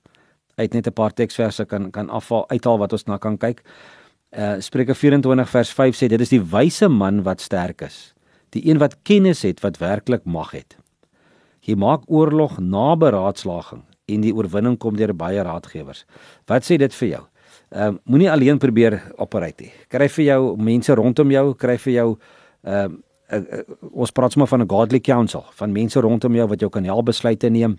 uit 0.55 0.73
net 0.73 0.87
'n 0.87 0.93
paar 0.93 1.13
teksverse 1.13 1.65
kan 1.65 1.91
kan 1.91 2.09
afhaal 2.09 2.49
uithaal 2.49 2.77
wat 2.77 2.91
ons 2.91 3.05
na 3.05 3.17
kan 3.17 3.37
kyk. 3.37 3.61
Uh 4.31 4.59
Spreuke 4.59 4.95
24 4.95 5.49
vers 5.49 5.69
5 5.69 5.95
sê 5.95 6.07
dit 6.07 6.21
is 6.21 6.29
die 6.29 6.41
wyse 6.41 6.87
man 6.87 7.23
wat 7.23 7.41
sterk 7.41 7.81
is, 7.81 8.13
die 8.49 8.69
een 8.69 8.77
wat 8.77 8.95
kennis 9.03 9.41
het 9.41 9.61
wat 9.61 9.77
werklik 9.77 10.25
mag 10.25 10.51
het. 10.51 10.77
Jy 11.61 11.75
maak 11.75 12.01
oorlog 12.07 12.59
na 12.59 12.95
beraadslaging 12.95 13.83
en 14.05 14.21
die 14.21 14.33
oorwinning 14.35 14.77
kom 14.77 14.97
deur 14.97 15.13
baie 15.15 15.43
raadgewers. 15.43 16.05
Wat 16.49 16.65
sê 16.67 16.77
dit 16.77 16.93
vir 17.01 17.09
jou? 17.09 17.23
Ehm 17.73 17.95
um, 17.95 17.99
moenie 18.03 18.29
alleen 18.31 18.59
probeer 18.61 18.99
operate 19.17 19.63
nie. 19.63 19.71
Kry 19.89 20.09
vir 20.09 20.25
jou 20.25 20.55
mense 20.57 20.93
rondom 20.95 21.31
jou, 21.31 21.53
kry 21.55 21.77
vir 21.77 21.93
jou 21.93 22.07
ehm 22.63 22.85
um, 22.85 23.01
uh, 23.33 23.39
uh, 23.39 23.63
ons 23.91 24.11
praat 24.11 24.31
sommer 24.31 24.47
van 24.47 24.61
'n 24.61 24.69
godly 24.69 24.99
counsel, 24.99 25.45
van 25.55 25.71
mense 25.71 25.99
rondom 25.99 26.35
jou 26.35 26.47
wat 26.47 26.59
jou 26.59 26.69
kan 26.69 26.83
help 26.83 27.05
besluite 27.05 27.49
neem. 27.49 27.77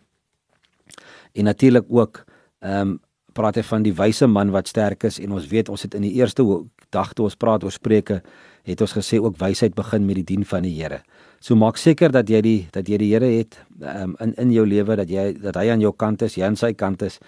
En 1.32 1.44
natuurlik 1.44 1.84
ook 1.88 2.24
ehm 2.60 2.80
um, 2.80 3.00
praat 3.32 3.54
hy 3.54 3.62
van 3.62 3.82
die 3.82 3.94
wyse 3.94 4.26
man 4.26 4.50
wat 4.50 4.68
sterk 4.68 5.04
is 5.04 5.18
en 5.18 5.32
ons 5.32 5.46
weet 5.50 5.68
ons 5.68 5.82
het 5.82 5.94
in 5.94 6.02
die 6.02 6.14
eerste 6.14 6.44
dag 6.90 7.12
toe 7.12 7.24
ons 7.24 7.36
praat 7.36 7.64
oor 7.64 7.72
Spreuke 7.74 8.22
het 8.64 8.80
ons 8.80 8.94
gesê 8.96 9.18
ook 9.20 9.36
wysheid 9.40 9.74
begin 9.74 10.06
met 10.06 10.14
die 10.14 10.24
dien 10.24 10.44
van 10.44 10.62
die 10.62 10.74
Here. 10.82 11.02
So 11.44 11.52
maak 11.60 11.76
seker 11.76 12.08
dat 12.08 12.30
jy 12.32 12.38
die 12.40 12.60
dat 12.72 12.88
jy 12.88 12.96
die 13.02 13.10
Here 13.10 13.28
het 13.28 13.58
um, 13.84 14.14
in 14.24 14.32
in 14.40 14.52
jou 14.54 14.62
lewe 14.64 14.94
dat 14.96 15.10
jy 15.12 15.34
dat 15.42 15.58
hy 15.60 15.66
aan 15.74 15.82
jou 15.84 15.92
kant 15.92 16.22
is, 16.24 16.38
jy 16.38 16.46
aan 16.46 16.56
sy 16.56 16.70
kant 16.72 17.04
is 17.04 17.18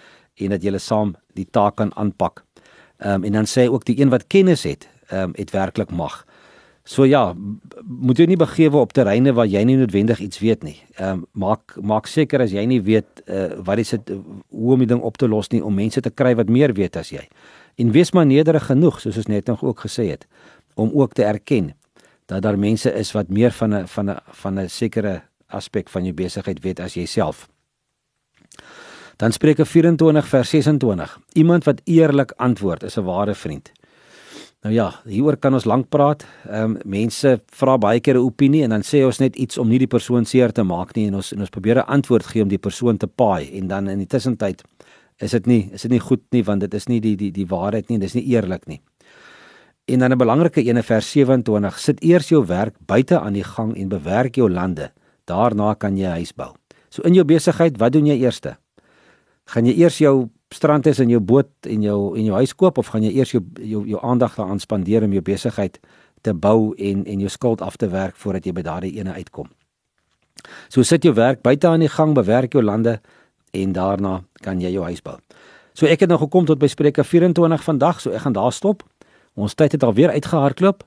en 0.41 0.55
dat 0.55 0.65
julle 0.65 0.81
saam 0.81 1.13
die 1.37 1.45
taak 1.45 1.77
kan 1.77 1.93
aanpak. 1.93 2.41
Ehm 2.97 3.21
um, 3.21 3.27
en 3.29 3.37
dan 3.37 3.45
sê 3.45 3.67
ook 3.69 3.85
die 3.85 3.99
een 4.01 4.09
wat 4.09 4.25
kennis 4.27 4.65
het, 4.65 4.89
ehm 5.11 5.29
um, 5.29 5.37
het 5.37 5.53
werklik 5.53 5.93
mag. 5.93 6.23
So 6.83 7.05
ja, 7.05 7.35
moet 7.85 8.17
jy 8.17 8.25
nie 8.31 8.41
begewe 8.41 8.81
op 8.81 8.97
terreine 8.97 9.35
waar 9.37 9.45
jy 9.45 9.61
nie 9.69 9.77
noodwendig 9.77 10.19
iets 10.19 10.41
weet 10.41 10.65
nie. 10.65 10.79
Ehm 10.97 11.21
um, 11.21 11.25
maak 11.31 11.77
maak 11.77 12.09
seker 12.09 12.41
as 12.41 12.57
jy 12.57 12.65
nie 12.65 12.81
weet 12.81 13.21
uh, 13.29 13.53
wat 13.61 13.77
is 13.77 13.93
dit 13.93 14.15
hoe 14.49 14.73
om 14.73 14.81
die 14.81 14.89
ding 14.89 15.01
op 15.01 15.17
te 15.17 15.29
los 15.29 15.53
nie 15.53 15.61
om 15.61 15.75
mense 15.77 16.01
te 16.01 16.09
kry 16.09 16.33
wat 16.35 16.49
meer 16.49 16.73
weet 16.73 16.97
as 16.97 17.13
jy. 17.13 17.27
En 17.77 17.93
wees 17.93 18.11
maar 18.17 18.25
nederig 18.25 18.65
genoeg 18.65 18.97
soos 18.99 19.17
ons 19.17 19.29
net 19.29 19.45
nog 19.45 19.61
ook 19.63 19.85
gesê 19.85 20.09
het 20.09 20.25
om 20.73 20.89
ook 20.93 21.13
te 21.13 21.23
erken 21.23 21.75
dat 22.27 22.43
daar 22.43 22.59
mense 22.59 22.91
is 22.93 23.11
wat 23.15 23.29
meer 23.29 23.51
van 23.51 23.73
'n 23.73 23.87
van 23.87 24.09
'n 24.09 24.19
van 24.41 24.59
'n 24.59 24.69
sekere 24.69 25.21
aspek 25.47 25.89
van 25.89 26.03
jou 26.03 26.13
besigheid 26.13 26.59
weet 26.63 26.79
as 26.79 26.93
jouself. 26.93 27.47
Dan 29.15 29.31
Spreuke 29.31 29.65
24 29.65 30.27
vers 30.27 30.49
26. 30.49 31.19
Iemand 31.33 31.63
wat 31.63 31.81
eerlik 31.83 32.31
antwoord 32.35 32.83
is 32.83 32.97
'n 32.97 33.03
ware 33.03 33.35
vriend. 33.35 33.71
Nou 34.61 34.73
ja, 34.73 35.01
hieroor 35.05 35.37
kan 35.37 35.53
ons 35.53 35.65
lank 35.65 35.89
praat. 35.89 36.25
Ehm 36.49 36.63
um, 36.63 36.77
mense 36.85 37.41
vra 37.45 37.77
baie 37.77 37.99
keer 37.99 38.15
'n 38.15 38.25
opinie 38.25 38.63
en 38.63 38.69
dan 38.69 38.81
sê 38.81 39.05
ons 39.05 39.17
net 39.17 39.35
iets 39.35 39.57
om 39.57 39.67
nie 39.67 39.77
die 39.79 39.87
persoon 39.87 40.25
seer 40.25 40.51
te 40.51 40.63
maak 40.63 40.95
nie 40.95 41.07
en 41.07 41.15
ons 41.15 41.31
en 41.31 41.39
ons 41.39 41.49
probeer 41.49 41.77
'n 41.77 41.87
antwoord 41.87 42.25
gee 42.25 42.41
om 42.41 42.49
die 42.49 42.57
persoon 42.57 42.97
te 42.97 43.07
paai 43.07 43.57
en 43.57 43.67
dan 43.67 43.87
in 43.87 43.97
die 43.97 44.07
tussentyd 44.07 44.63
is 45.17 45.31
dit 45.31 45.45
nie 45.45 45.69
is 45.73 45.81
dit 45.81 45.91
nie 45.91 45.99
goed 45.99 46.23
nie 46.31 46.43
want 46.43 46.59
dit 46.61 46.73
is 46.73 46.87
nie 46.87 46.99
die 46.99 47.15
die 47.15 47.31
die 47.31 47.45
waarheid 47.45 47.89
nie, 47.89 47.99
dis 47.99 48.13
nie 48.13 48.25
eerlik 48.25 48.67
nie. 48.67 48.81
En 49.87 49.99
dan 49.99 50.11
'n 50.11 50.17
belangrike 50.17 50.63
ene 50.63 50.83
vers 50.83 51.11
27, 51.11 51.79
sit 51.79 52.03
eers 52.03 52.29
jou 52.29 52.45
werk 52.45 52.75
buite 52.85 53.19
aan 53.19 53.33
die 53.33 53.43
gang 53.43 53.77
en 53.77 53.87
bewerk 53.87 54.35
jou 54.35 54.49
lande. 54.49 54.91
Daarna 55.23 55.73
kan 55.73 55.97
jy 55.97 56.05
'n 56.05 56.11
huis 56.11 56.33
bou. 56.33 56.53
So 56.89 57.01
in 57.01 57.13
jou 57.13 57.25
besigheid, 57.25 57.77
wat 57.77 57.91
doen 57.91 58.05
jy 58.05 58.17
eerste? 58.19 58.57
Gaan 59.45 59.65
jy 59.65 59.73
eers 59.73 59.97
jou 59.97 60.29
strand 60.49 60.85
is 60.85 60.99
in 60.99 61.09
jou 61.09 61.19
boot 61.19 61.49
en 61.61 61.81
jou 61.81 62.17
en 62.17 62.23
jou 62.23 62.35
huis 62.35 62.55
koop 62.55 62.77
of 62.77 62.87
gaan 62.87 63.03
jy 63.03 63.11
eers 63.11 63.31
jou 63.31 63.43
jou, 63.63 63.85
jou 63.87 63.99
aandag 64.01 64.35
daaraan 64.35 64.59
spandeer 64.59 65.03
om 65.03 65.11
jou 65.11 65.21
besigheid 65.21 65.79
te 66.21 66.33
bou 66.33 66.73
en 66.77 67.05
en 67.05 67.19
jou 67.19 67.29
skuld 67.29 67.61
af 67.61 67.75
te 67.75 67.87
werk 67.87 68.15
voordat 68.15 68.45
jy 68.45 68.51
by 68.51 68.61
daardie 68.61 68.99
ene 68.99 69.13
uitkom? 69.13 69.47
So 70.69 70.83
sit 70.83 71.03
jou 71.03 71.13
werk 71.13 71.41
buite 71.41 71.67
aan 71.67 71.79
die 71.79 71.91
gang, 71.91 72.13
bewerk 72.13 72.53
jou 72.53 72.63
lande 72.63 72.99
en 73.51 73.73
daarna 73.73 74.23
kan 74.41 74.61
jy 74.61 74.71
jou 74.71 74.83
huis 74.83 75.01
bou. 75.01 75.17
So 75.73 75.85
ek 75.85 75.99
het 75.99 76.09
nou 76.09 76.19
gekom 76.19 76.45
tot 76.45 76.59
by 76.59 76.67
Spreuke 76.67 77.03
24 77.03 77.63
vandag, 77.63 78.01
so 78.01 78.11
ek 78.11 78.21
gaan 78.21 78.33
daar 78.33 78.51
stop. 78.51 78.83
Ons 79.37 79.53
tyd 79.53 79.77
het 79.77 79.85
alweer 79.85 80.09
uitgehardloop. 80.17 80.81